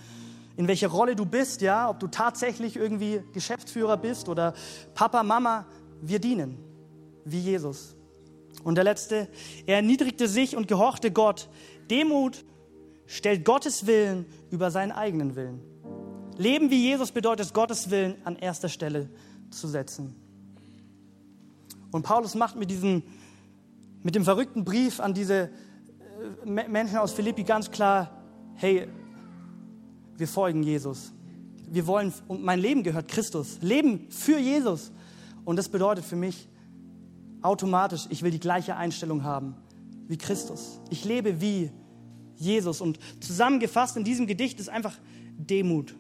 in 0.57 0.69
welcher 0.69 0.89
Rolle 0.89 1.17
du 1.17 1.25
bist, 1.25 1.63
ja, 1.63 1.89
ob 1.89 1.99
du 2.01 2.07
tatsächlich 2.07 2.77
irgendwie 2.77 3.23
Geschäftsführer 3.33 3.97
bist 3.97 4.29
oder 4.29 4.55
Papa, 4.95 5.23
Mama, 5.23 5.67
wir 6.03 6.19
dienen 6.19 6.59
wie 7.25 7.41
Jesus. 7.41 7.97
Und 8.63 8.75
der 8.75 8.85
letzte, 8.85 9.29
er 9.67 9.77
erniedrigte 9.77 10.29
sich 10.29 10.57
und 10.57 10.69
gehorchte 10.69 11.11
Gott. 11.11 11.49
Demut 11.91 12.45
stellt 13.07 13.45
Gottes 13.45 13.87
Willen 13.87 14.27
über 14.51 14.71
seinen 14.71 14.93
eigenen 14.93 15.35
Willen. 15.35 15.61
Leben 16.39 16.71
wie 16.71 16.83
Jesus 16.83 17.11
bedeutet 17.11 17.53
Gottes 17.53 17.91
Willen 17.91 18.15
an 18.25 18.37
erster 18.37 18.69
Stelle 18.69 19.11
zu 19.51 19.67
setzen. 19.67 20.15
Und 21.91 22.03
Paulus 22.03 22.35
macht 22.35 22.57
mit 22.57 22.71
diesem, 22.71 23.03
mit 24.03 24.15
dem 24.15 24.25
verrückten 24.25 24.65
Brief 24.65 25.01
an 25.01 25.15
diese 25.15 25.51
äh, 26.45 26.69
Menschen 26.69 26.99
aus 26.99 27.13
Philippi 27.13 27.43
ganz 27.43 27.71
klar, 27.71 28.23
hey, 28.55 28.89
wir 30.17 30.29
folgen 30.29 30.63
Jesus. 30.63 31.13
Wir 31.71 31.87
wollen, 31.87 32.13
und 32.29 32.43
mein 32.43 32.61
Leben 32.61 32.83
gehört 32.83 33.09
Christus. 33.09 33.59
Leben 33.61 34.07
für 34.11 34.39
Jesus. 34.39 34.93
Und 35.45 35.57
das 35.57 35.69
bedeutet 35.69 36.05
für 36.05 36.17
mich 36.17 36.49
automatisch, 37.43 38.07
ich 38.11 38.23
will 38.23 38.31
die 38.31 38.41
gleiche 38.41 38.77
Einstellung 38.77 39.25
haben 39.25 39.55
wie 40.09 40.17
Christus. 40.17 40.81
Ich 40.91 41.05
lebe 41.05 41.41
wie 41.41 41.71
Jesus. 42.37 42.81
Und 42.81 42.99
zusammengefasst 43.21 43.97
in 43.97 44.05
diesem 44.05 44.27
Gedicht 44.27 44.61
ist 44.61 44.69
einfach 44.69 44.97
Demut. 45.37 45.95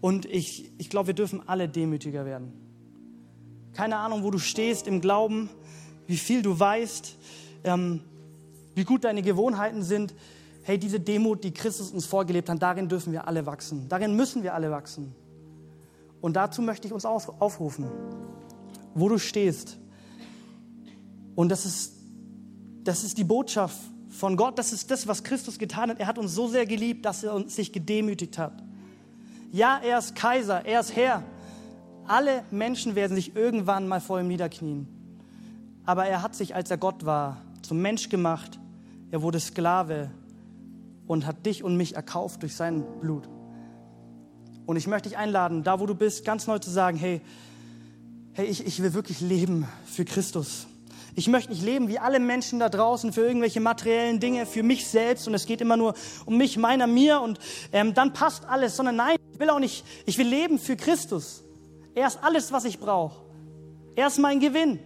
Und 0.00 0.26
ich, 0.26 0.72
ich 0.78 0.90
glaube, 0.90 1.08
wir 1.08 1.14
dürfen 1.14 1.46
alle 1.46 1.68
demütiger 1.68 2.24
werden. 2.24 2.52
Keine 3.74 3.96
Ahnung, 3.96 4.22
wo 4.24 4.30
du 4.30 4.38
stehst 4.38 4.86
im 4.86 5.00
Glauben, 5.00 5.50
wie 6.06 6.16
viel 6.16 6.42
du 6.42 6.58
weißt, 6.58 7.16
ähm, 7.64 8.00
wie 8.74 8.84
gut 8.84 9.04
deine 9.04 9.22
Gewohnheiten 9.22 9.82
sind 9.82 10.14
hey, 10.62 10.78
diese 10.78 11.00
Demut, 11.00 11.42
die 11.44 11.52
Christus 11.52 11.90
uns 11.90 12.06
vorgelebt 12.06 12.48
hat, 12.48 12.60
darin 12.62 12.88
dürfen 12.88 13.12
wir 13.12 13.26
alle 13.26 13.46
wachsen. 13.46 13.88
Darin 13.88 14.14
müssen 14.14 14.42
wir 14.42 14.54
alle 14.54 14.70
wachsen. 14.70 15.14
Und 16.20 16.34
dazu 16.36 16.62
möchte 16.62 16.86
ich 16.86 16.92
uns 16.92 17.04
aufrufen, 17.04 17.90
wo 18.94 19.08
du 19.08 19.18
stehst. 19.18 19.78
Und 21.34 21.48
das 21.48 21.64
ist, 21.64 21.94
das 22.84 23.04
ist 23.04 23.16
die 23.16 23.24
Botschaft 23.24 23.78
von 24.10 24.36
Gott, 24.36 24.58
das 24.58 24.72
ist 24.72 24.90
das, 24.90 25.06
was 25.06 25.24
Christus 25.24 25.58
getan 25.58 25.90
hat. 25.90 26.00
Er 26.00 26.06
hat 26.06 26.18
uns 26.18 26.34
so 26.34 26.46
sehr 26.48 26.66
geliebt, 26.66 27.04
dass 27.04 27.24
er 27.24 27.34
uns 27.34 27.56
sich 27.56 27.72
gedemütigt 27.72 28.36
hat. 28.38 28.62
Ja, 29.52 29.80
er 29.82 29.98
ist 29.98 30.14
Kaiser, 30.14 30.64
er 30.64 30.80
ist 30.80 30.94
Herr. 30.94 31.24
Alle 32.06 32.44
Menschen 32.50 32.94
werden 32.94 33.16
sich 33.16 33.34
irgendwann 33.34 33.88
mal 33.88 34.00
vor 34.00 34.20
ihm 34.20 34.28
niederknien. 34.28 34.86
Aber 35.84 36.06
er 36.06 36.22
hat 36.22 36.36
sich, 36.36 36.54
als 36.54 36.70
er 36.70 36.76
Gott 36.76 37.04
war, 37.04 37.38
zum 37.62 37.82
Mensch 37.82 38.08
gemacht. 38.08 38.60
Er 39.10 39.22
wurde 39.22 39.40
Sklave 39.40 40.10
und 41.08 41.26
hat 41.26 41.44
dich 41.46 41.64
und 41.64 41.76
mich 41.76 41.96
erkauft 41.96 42.42
durch 42.42 42.54
sein 42.54 42.84
Blut. 43.00 43.28
Und 44.66 44.76
ich 44.76 44.86
möchte 44.86 45.08
dich 45.08 45.18
einladen, 45.18 45.64
da 45.64 45.80
wo 45.80 45.86
du 45.86 45.96
bist, 45.96 46.24
ganz 46.24 46.46
neu 46.46 46.60
zu 46.60 46.70
sagen, 46.70 46.96
hey, 46.96 47.20
hey, 48.34 48.46
ich, 48.46 48.64
ich 48.64 48.80
will 48.80 48.94
wirklich 48.94 49.20
leben 49.20 49.66
für 49.84 50.04
Christus. 50.04 50.68
Ich 51.16 51.28
möchte 51.28 51.50
nicht 51.50 51.62
leben 51.62 51.88
wie 51.88 51.98
alle 51.98 52.20
Menschen 52.20 52.58
da 52.60 52.68
draußen 52.68 53.12
für 53.12 53.22
irgendwelche 53.22 53.60
materiellen 53.60 54.20
Dinge, 54.20 54.46
für 54.46 54.62
mich 54.62 54.86
selbst 54.86 55.26
und 55.26 55.34
es 55.34 55.46
geht 55.46 55.60
immer 55.60 55.76
nur 55.76 55.94
um 56.26 56.36
mich, 56.36 56.56
meiner, 56.56 56.86
mir 56.86 57.20
und 57.20 57.38
ähm, 57.72 57.94
dann 57.94 58.12
passt 58.12 58.44
alles, 58.44 58.76
sondern 58.76 58.96
nein, 58.96 59.16
ich 59.32 59.40
will 59.40 59.50
auch 59.50 59.58
nicht, 59.58 59.84
ich 60.06 60.18
will 60.18 60.28
leben 60.28 60.58
für 60.58 60.76
Christus. 60.76 61.44
Er 61.94 62.06
ist 62.06 62.22
alles, 62.22 62.52
was 62.52 62.64
ich 62.64 62.78
brauche. 62.78 63.22
Er 63.96 64.06
ist 64.06 64.18
mein 64.18 64.40
Gewinn. 64.40 64.78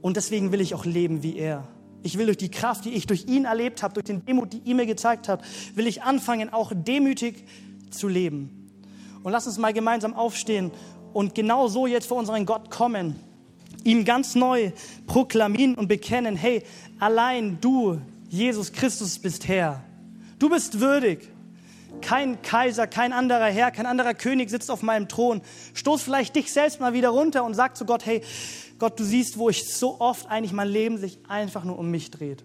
Und 0.00 0.16
deswegen 0.16 0.52
will 0.52 0.60
ich 0.60 0.74
auch 0.74 0.84
leben 0.84 1.22
wie 1.22 1.36
er. 1.36 1.68
Ich 2.02 2.16
will 2.16 2.26
durch 2.26 2.38
die 2.38 2.50
Kraft, 2.50 2.84
die 2.84 2.94
ich 2.94 3.06
durch 3.06 3.26
ihn 3.26 3.44
erlebt 3.44 3.82
habe, 3.82 3.94
durch 3.94 4.04
den 4.04 4.24
Demut, 4.24 4.52
die 4.52 4.62
er 4.64 4.74
mir 4.74 4.86
gezeigt 4.86 5.28
hat, 5.28 5.42
will 5.74 5.86
ich 5.86 6.02
anfangen, 6.02 6.52
auch 6.52 6.72
demütig 6.74 7.44
zu 7.90 8.08
leben. 8.08 8.70
Und 9.22 9.32
lass 9.32 9.46
uns 9.46 9.58
mal 9.58 9.72
gemeinsam 9.72 10.14
aufstehen 10.14 10.70
und 11.12 11.34
genau 11.34 11.66
so 11.66 11.86
jetzt 11.86 12.06
vor 12.06 12.18
unseren 12.18 12.46
Gott 12.46 12.70
kommen, 12.70 13.18
ihm 13.86 14.04
ganz 14.04 14.34
neu 14.34 14.72
proklamieren 15.06 15.74
und 15.76 15.88
bekennen, 15.88 16.36
hey, 16.36 16.62
allein 16.98 17.58
du, 17.60 18.00
Jesus 18.28 18.72
Christus, 18.72 19.18
bist 19.18 19.48
Herr. 19.48 19.82
Du 20.38 20.50
bist 20.50 20.80
würdig. 20.80 21.28
Kein 22.02 22.42
Kaiser, 22.42 22.86
kein 22.86 23.12
anderer 23.14 23.46
Herr, 23.46 23.70
kein 23.70 23.86
anderer 23.86 24.12
König 24.12 24.50
sitzt 24.50 24.70
auf 24.70 24.82
meinem 24.82 25.08
Thron. 25.08 25.40
Stoß 25.72 26.02
vielleicht 26.02 26.36
dich 26.36 26.52
selbst 26.52 26.78
mal 26.80 26.92
wieder 26.92 27.08
runter 27.08 27.44
und 27.44 27.54
sag 27.54 27.76
zu 27.76 27.86
Gott, 27.86 28.04
hey, 28.04 28.20
Gott, 28.78 29.00
du 29.00 29.04
siehst, 29.04 29.38
wo 29.38 29.48
ich 29.48 29.72
so 29.72 30.00
oft 30.00 30.26
eigentlich 30.26 30.52
mein 30.52 30.68
Leben 30.68 30.98
sich 30.98 31.18
einfach 31.28 31.64
nur 31.64 31.78
um 31.78 31.90
mich 31.90 32.10
dreht. 32.10 32.44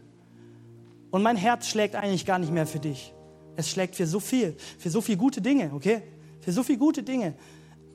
Und 1.10 1.23
mein 1.23 1.36
Herz 1.36 1.67
schlägt 1.67 1.95
eigentlich 1.95 2.25
gar 2.25 2.39
nicht 2.39 2.54
mehr 2.54 2.65
für 2.65 2.80
dich. 2.80 3.13
Es 3.58 3.69
schlägt 3.69 3.97
für 3.97 4.08
so 4.08 4.21
viel, 4.21 4.56
für 4.80 4.89
so 4.89 5.01
viele 5.01 5.17
gute 5.17 5.41
Dinge, 5.41 5.71
okay? 5.73 6.04
Für 6.39 6.54
so 6.54 6.63
viele 6.63 6.77
gute 6.77 7.04
Dinge. 7.04 7.34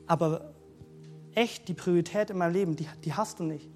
aber 0.07 0.56
echt 1.37 1.69
die 1.69 1.75
Priorität 1.75 2.31
in 2.31 2.39
meinem 2.39 2.53
Leben, 2.53 2.77
die, 2.77 2.89
die 3.05 3.13
hast 3.13 3.39
du 3.39 3.45
nicht. 3.45 3.69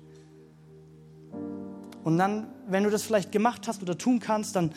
Und 2.03 2.18
dann, 2.18 2.49
wenn 2.66 2.83
du 2.83 2.90
das 2.90 3.03
vielleicht 3.03 3.31
gemacht 3.31 3.68
hast 3.68 3.83
oder 3.83 3.96
tun 3.96 4.18
kannst, 4.18 4.57
dann, 4.57 4.73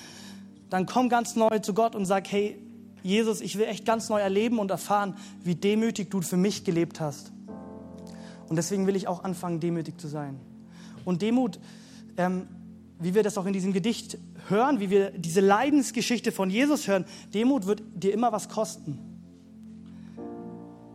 dann 0.69 0.85
komm 0.85 1.09
ganz 1.09 1.35
neu 1.35 1.59
zu 1.59 1.73
Gott 1.73 1.95
und 1.95 2.05
sag, 2.05 2.29
hey, 2.31 2.61
Jesus, 3.01 3.41
ich 3.41 3.57
will 3.57 3.65
echt 3.65 3.85
ganz 3.85 4.09
neu 4.09 4.19
erleben 4.19 4.59
und 4.59 4.69
erfahren, 4.69 5.15
wie 5.43 5.55
demütig 5.55 6.09
du 6.11 6.21
für 6.21 6.37
mich 6.37 6.63
gelebt 6.63 6.99
hast. 6.99 7.31
Und 8.49 8.57
deswegen 8.57 8.85
will 8.85 8.95
ich 8.95 9.07
auch 9.07 9.23
anfangen, 9.23 9.59
demütig 9.59 9.99
zu 9.99 10.07
sein. 10.07 10.39
Und 11.05 11.21
Demut, 11.21 11.59
ähm, 12.17 12.47
wie 12.99 13.13
wir 13.13 13.23
das 13.23 13.37
auch 13.37 13.45
in 13.45 13.53
diesem 13.53 13.73
Gedicht 13.73 14.17
hören, 14.49 14.79
wie 14.79 14.89
wir 14.89 15.11
diese 15.11 15.41
Leidensgeschichte 15.41 16.31
von 16.31 16.49
Jesus 16.49 16.87
hören, 16.87 17.05
Demut 17.33 17.65
wird 17.65 17.81
dir 17.95 18.13
immer 18.13 18.31
was 18.31 18.49
kosten. 18.49 19.12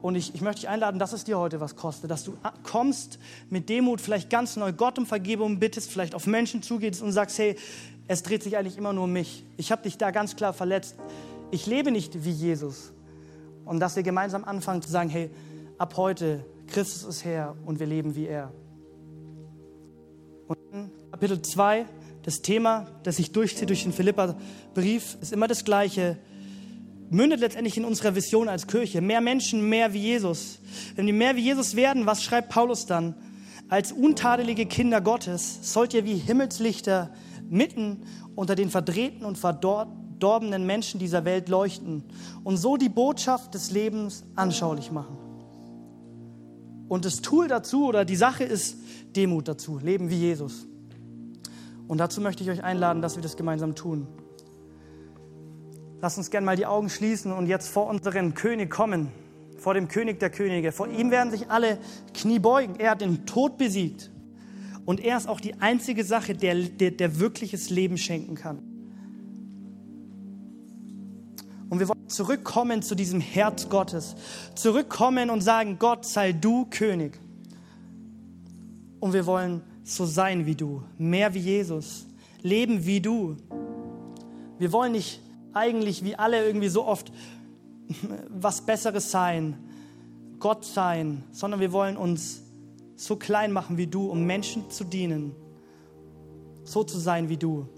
Und 0.00 0.14
ich, 0.14 0.34
ich 0.34 0.40
möchte 0.40 0.60
dich 0.60 0.68
einladen, 0.68 0.98
dass 0.98 1.12
es 1.12 1.24
dir 1.24 1.38
heute 1.38 1.60
was 1.60 1.74
kostet, 1.74 2.10
dass 2.10 2.22
du 2.24 2.36
kommst 2.62 3.18
mit 3.50 3.68
Demut, 3.68 4.00
vielleicht 4.00 4.30
ganz 4.30 4.56
neu 4.56 4.72
Gott 4.72 4.98
um 4.98 5.06
Vergebung 5.06 5.58
bittest, 5.58 5.90
vielleicht 5.90 6.14
auf 6.14 6.26
Menschen 6.26 6.62
zugehst 6.62 7.02
und 7.02 7.12
sagst, 7.12 7.38
hey, 7.38 7.56
es 8.06 8.22
dreht 8.22 8.42
sich 8.42 8.56
eigentlich 8.56 8.78
immer 8.78 8.92
nur 8.92 9.04
um 9.04 9.12
mich. 9.12 9.44
Ich 9.56 9.72
habe 9.72 9.82
dich 9.82 9.98
da 9.98 10.10
ganz 10.10 10.36
klar 10.36 10.52
verletzt. 10.52 10.96
Ich 11.50 11.66
lebe 11.66 11.90
nicht 11.90 12.24
wie 12.24 12.30
Jesus. 12.30 12.92
Und 13.64 13.80
dass 13.80 13.96
wir 13.96 14.02
gemeinsam 14.02 14.44
anfangen 14.44 14.82
zu 14.82 14.90
sagen, 14.90 15.10
hey, 15.10 15.30
ab 15.78 15.96
heute, 15.96 16.44
Christus 16.68 17.02
ist 17.02 17.24
Herr 17.24 17.56
und 17.66 17.80
wir 17.80 17.86
leben 17.86 18.14
wie 18.14 18.26
er. 18.26 18.52
Und 20.46 20.58
Kapitel 21.10 21.42
2, 21.42 21.86
das 22.22 22.40
Thema, 22.40 22.86
das 23.02 23.16
sich 23.16 23.32
durchzieht 23.32 23.68
durch 23.68 23.82
den 23.82 23.92
Philippa-Brief, 23.92 25.18
ist 25.20 25.32
immer 25.32 25.48
das 25.48 25.64
gleiche 25.64 26.18
mündet 27.10 27.40
letztendlich 27.40 27.76
in 27.76 27.84
unserer 27.84 28.14
Vision 28.14 28.48
als 28.48 28.66
Kirche. 28.66 29.00
Mehr 29.00 29.20
Menschen, 29.20 29.68
mehr 29.68 29.92
wie 29.92 30.00
Jesus. 30.00 30.58
Wenn 30.94 31.06
wir 31.06 31.14
mehr 31.14 31.36
wie 31.36 31.42
Jesus 31.42 31.76
werden, 31.76 32.06
was 32.06 32.22
schreibt 32.22 32.50
Paulus 32.50 32.86
dann? 32.86 33.14
Als 33.68 33.92
untadelige 33.92 34.66
Kinder 34.66 35.00
Gottes 35.00 35.58
sollt 35.72 35.94
ihr 35.94 36.04
wie 36.04 36.16
Himmelslichter 36.16 37.10
mitten 37.48 38.02
unter 38.34 38.54
den 38.54 38.70
verdrehten 38.70 39.24
und 39.24 39.36
verdorbenen 39.36 40.64
Menschen 40.64 40.98
dieser 41.00 41.24
Welt 41.24 41.48
leuchten 41.48 42.04
und 42.44 42.56
so 42.56 42.76
die 42.76 42.88
Botschaft 42.88 43.54
des 43.54 43.70
Lebens 43.70 44.24
anschaulich 44.36 44.90
machen. 44.90 45.18
Und 46.88 47.04
das 47.04 47.20
Tool 47.20 47.48
dazu 47.48 47.86
oder 47.86 48.04
die 48.04 48.16
Sache 48.16 48.44
ist 48.44 48.78
Demut 49.14 49.48
dazu, 49.48 49.78
leben 49.78 50.08
wie 50.08 50.18
Jesus. 50.18 50.66
Und 51.86 51.98
dazu 51.98 52.20
möchte 52.20 52.42
ich 52.42 52.50
euch 52.50 52.64
einladen, 52.64 53.02
dass 53.02 53.16
wir 53.16 53.22
das 53.22 53.36
gemeinsam 53.36 53.74
tun. 53.74 54.06
Lass 56.00 56.16
uns 56.16 56.30
gerne 56.30 56.44
mal 56.44 56.56
die 56.56 56.66
Augen 56.66 56.90
schließen 56.90 57.32
und 57.32 57.46
jetzt 57.46 57.68
vor 57.68 57.88
unseren 57.88 58.34
König 58.34 58.70
kommen, 58.70 59.08
vor 59.58 59.74
dem 59.74 59.88
König 59.88 60.20
der 60.20 60.30
Könige. 60.30 60.70
Vor 60.70 60.86
ihm 60.86 61.10
werden 61.10 61.32
sich 61.32 61.50
alle 61.50 61.78
Knie 62.14 62.38
beugen. 62.38 62.76
Er 62.78 62.92
hat 62.92 63.00
den 63.00 63.26
Tod 63.26 63.58
besiegt. 63.58 64.10
Und 64.84 65.00
er 65.00 65.16
ist 65.16 65.28
auch 65.28 65.40
die 65.40 65.60
einzige 65.60 66.04
Sache, 66.04 66.34
der, 66.34 66.54
der, 66.54 66.92
der 66.92 67.18
wirkliches 67.18 67.68
Leben 67.68 67.98
schenken 67.98 68.36
kann. 68.36 68.62
Und 71.68 71.80
wir 71.80 71.88
wollen 71.88 72.08
zurückkommen 72.08 72.80
zu 72.80 72.94
diesem 72.94 73.20
Herz 73.20 73.68
Gottes. 73.68 74.14
Zurückkommen 74.54 75.30
und 75.30 75.40
sagen, 75.40 75.78
Gott 75.78 76.06
sei 76.06 76.32
du 76.32 76.64
König. 76.66 77.18
Und 79.00 79.12
wir 79.12 79.26
wollen 79.26 79.62
so 79.82 80.06
sein 80.06 80.46
wie 80.46 80.54
du, 80.54 80.82
mehr 80.96 81.34
wie 81.34 81.40
Jesus, 81.40 82.06
leben 82.42 82.86
wie 82.86 83.00
du. 83.00 83.36
Wir 84.58 84.72
wollen 84.72 84.92
nicht 84.92 85.20
eigentlich 85.58 86.04
wie 86.04 86.16
alle 86.16 86.44
irgendwie 86.46 86.68
so 86.68 86.86
oft 86.86 87.12
was 88.28 88.62
Besseres 88.62 89.10
sein, 89.10 89.58
Gott 90.38 90.64
sein, 90.64 91.24
sondern 91.32 91.60
wir 91.60 91.72
wollen 91.72 91.96
uns 91.96 92.42
so 92.96 93.16
klein 93.16 93.52
machen 93.52 93.76
wie 93.76 93.86
du, 93.86 94.10
um 94.10 94.24
Menschen 94.24 94.70
zu 94.70 94.84
dienen, 94.84 95.34
so 96.64 96.84
zu 96.84 96.98
sein 96.98 97.28
wie 97.28 97.36
du. 97.36 97.68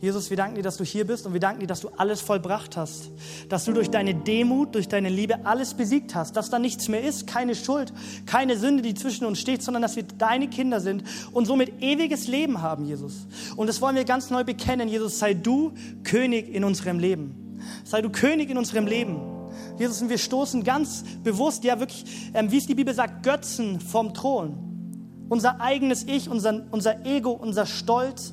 Jesus, 0.00 0.30
wir 0.30 0.36
danken 0.38 0.54
dir, 0.54 0.62
dass 0.62 0.78
du 0.78 0.84
hier 0.84 1.06
bist 1.06 1.26
und 1.26 1.34
wir 1.34 1.40
danken 1.40 1.60
dir, 1.60 1.66
dass 1.66 1.80
du 1.80 1.90
alles 1.96 2.22
vollbracht 2.22 2.76
hast. 2.78 3.10
Dass 3.50 3.66
du 3.66 3.72
durch 3.72 3.90
deine 3.90 4.14
Demut, 4.14 4.74
durch 4.74 4.88
deine 4.88 5.10
Liebe 5.10 5.44
alles 5.44 5.74
besiegt 5.74 6.14
hast. 6.14 6.36
Dass 6.36 6.48
da 6.48 6.58
nichts 6.58 6.88
mehr 6.88 7.02
ist, 7.02 7.26
keine 7.26 7.54
Schuld, 7.54 7.92
keine 8.24 8.56
Sünde, 8.56 8.82
die 8.82 8.94
zwischen 8.94 9.26
uns 9.26 9.40
steht, 9.40 9.62
sondern 9.62 9.82
dass 9.82 9.96
wir 9.96 10.04
deine 10.04 10.48
Kinder 10.48 10.80
sind 10.80 11.04
und 11.32 11.44
somit 11.44 11.82
ewiges 11.82 12.28
Leben 12.28 12.62
haben, 12.62 12.86
Jesus. 12.86 13.26
Und 13.56 13.66
das 13.66 13.82
wollen 13.82 13.94
wir 13.94 14.04
ganz 14.04 14.30
neu 14.30 14.42
bekennen. 14.42 14.88
Jesus, 14.88 15.18
sei 15.18 15.34
du 15.34 15.72
König 16.02 16.48
in 16.48 16.64
unserem 16.64 16.98
Leben. 16.98 17.58
Sei 17.84 18.00
du 18.00 18.08
König 18.08 18.48
in 18.48 18.56
unserem 18.56 18.86
Leben. 18.86 19.20
Jesus, 19.78 20.00
und 20.00 20.08
wir 20.08 20.18
stoßen 20.18 20.64
ganz 20.64 21.04
bewusst, 21.22 21.62
ja 21.64 21.78
wirklich, 21.78 22.04
ähm, 22.32 22.50
wie 22.50 22.56
es 22.58 22.66
die 22.66 22.74
Bibel 22.74 22.94
sagt, 22.94 23.22
Götzen 23.22 23.80
vom 23.80 24.14
Thron. 24.14 25.26
Unser 25.28 25.60
eigenes 25.60 26.04
Ich, 26.04 26.28
unser, 26.28 26.62
unser 26.70 27.04
Ego, 27.04 27.32
unser 27.32 27.66
Stolz, 27.66 28.32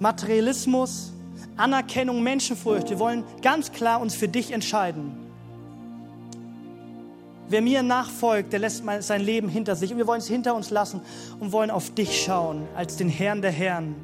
Materialismus, 0.00 1.12
Anerkennung, 1.56 2.22
Menschenfurcht. 2.22 2.90
Wir 2.90 2.98
wollen 2.98 3.24
ganz 3.42 3.72
klar 3.72 4.00
uns 4.00 4.14
für 4.14 4.28
dich 4.28 4.52
entscheiden. 4.52 5.12
Wer 7.48 7.60
mir 7.60 7.82
nachfolgt, 7.82 8.52
der 8.52 8.60
lässt 8.60 8.82
sein 9.00 9.20
Leben 9.20 9.48
hinter 9.48 9.76
sich. 9.76 9.92
Und 9.92 9.98
wir 9.98 10.06
wollen 10.06 10.20
es 10.20 10.26
hinter 10.26 10.54
uns 10.54 10.70
lassen 10.70 11.00
und 11.40 11.52
wollen 11.52 11.70
auf 11.70 11.94
dich 11.94 12.24
schauen 12.24 12.62
als 12.74 12.96
den 12.96 13.08
Herrn 13.08 13.42
der 13.42 13.50
Herren, 13.50 13.94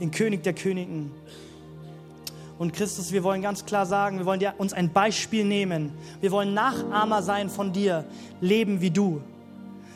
den 0.00 0.10
König 0.10 0.42
der 0.42 0.54
Königen. 0.54 1.10
Und 2.58 2.72
Christus, 2.72 3.12
wir 3.12 3.24
wollen 3.24 3.42
ganz 3.42 3.64
klar 3.64 3.86
sagen, 3.86 4.18
wir 4.18 4.26
wollen 4.26 4.40
dir 4.40 4.54
uns 4.58 4.72
ein 4.72 4.92
Beispiel 4.92 5.44
nehmen. 5.44 5.92
Wir 6.20 6.30
wollen 6.30 6.54
Nachahmer 6.54 7.22
sein 7.22 7.48
von 7.48 7.72
dir, 7.72 8.04
leben 8.40 8.80
wie 8.80 8.90
du. 8.90 9.20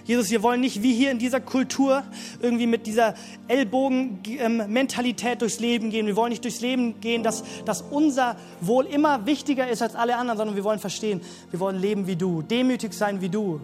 Jesus, 0.09 0.31
wir 0.31 0.43
wollen 0.43 0.63
nicht 0.63 0.83
wie 0.83 0.95
hier 0.95 1.11
in 1.11 1.19
dieser 1.19 1.39
Kultur 1.39 2.03
irgendwie 2.41 2.67
mit 2.67 2.87
dieser 2.87 3.13
Ellbogen-Mentalität 3.47 5.43
durchs 5.43 5.61
Leben 5.61 5.91
gehen. 5.91 6.07
Wir 6.07 6.17
wollen 6.17 6.31
nicht 6.31 6.43
durchs 6.43 6.63
Leben 6.63 6.99
gehen, 7.03 7.23
dass, 7.23 7.45
dass 7.67 7.83
unser 7.83 8.37
Wohl 8.63 8.87
immer 8.87 9.27
wichtiger 9.27 9.69
ist 9.69 9.83
als 9.83 9.95
alle 9.95 10.17
anderen, 10.17 10.39
sondern 10.39 10.57
wir 10.57 10.65
wollen 10.65 10.79
verstehen, 10.79 11.21
wir 11.51 11.61
wollen 11.61 11.79
leben 11.79 12.07
wie 12.07 12.17
du, 12.17 12.41
demütig 12.41 12.95
sein 12.95 13.21
wie 13.21 13.29
du. 13.29 13.61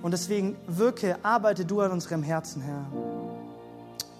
Und 0.00 0.12
deswegen 0.12 0.56
wirke, 0.66 1.18
arbeite 1.22 1.66
du 1.66 1.82
an 1.82 1.90
unserem 1.90 2.22
Herzen, 2.22 2.62
Herr. 2.62 2.86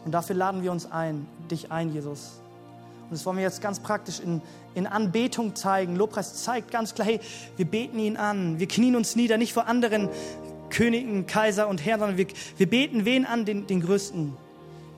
Und 0.04 0.12
dafür 0.12 0.36
laden 0.36 0.62
wir 0.62 0.70
uns 0.70 0.84
ein, 0.92 1.26
dich 1.50 1.72
ein, 1.72 1.94
Jesus. 1.94 2.42
Und 3.04 3.12
das 3.12 3.24
wollen 3.24 3.38
wir 3.38 3.44
jetzt 3.44 3.62
ganz 3.62 3.80
praktisch 3.80 4.20
in, 4.20 4.42
in 4.74 4.86
Anbetung 4.86 5.56
zeigen. 5.56 5.96
Lobpreis 5.96 6.44
zeigt 6.44 6.70
ganz 6.70 6.94
klar, 6.94 7.08
hey, 7.08 7.20
wir 7.56 7.64
beten 7.64 7.98
ihn 7.98 8.18
an. 8.18 8.58
Wir 8.58 8.68
knien 8.68 8.96
uns 8.96 9.16
nieder, 9.16 9.38
nicht 9.38 9.54
vor 9.54 9.66
anderen 9.66 10.10
Königen, 10.70 11.26
Kaiser 11.26 11.68
und 11.68 11.84
Herrn, 11.84 12.00
sondern 12.00 12.18
wir, 12.18 12.26
wir 12.56 12.68
beten 12.68 13.04
wen 13.04 13.24
an? 13.24 13.44
Den, 13.44 13.66
den 13.66 13.80
größten, 13.80 14.36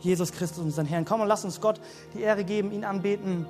Jesus 0.00 0.32
Christus, 0.32 0.64
unseren 0.64 0.86
Herrn. 0.86 1.04
Komm 1.04 1.20
und 1.20 1.28
lass 1.28 1.44
uns 1.44 1.60
Gott 1.60 1.80
die 2.14 2.22
Ehre 2.22 2.44
geben, 2.44 2.72
ihn 2.72 2.84
anbeten. 2.84 3.46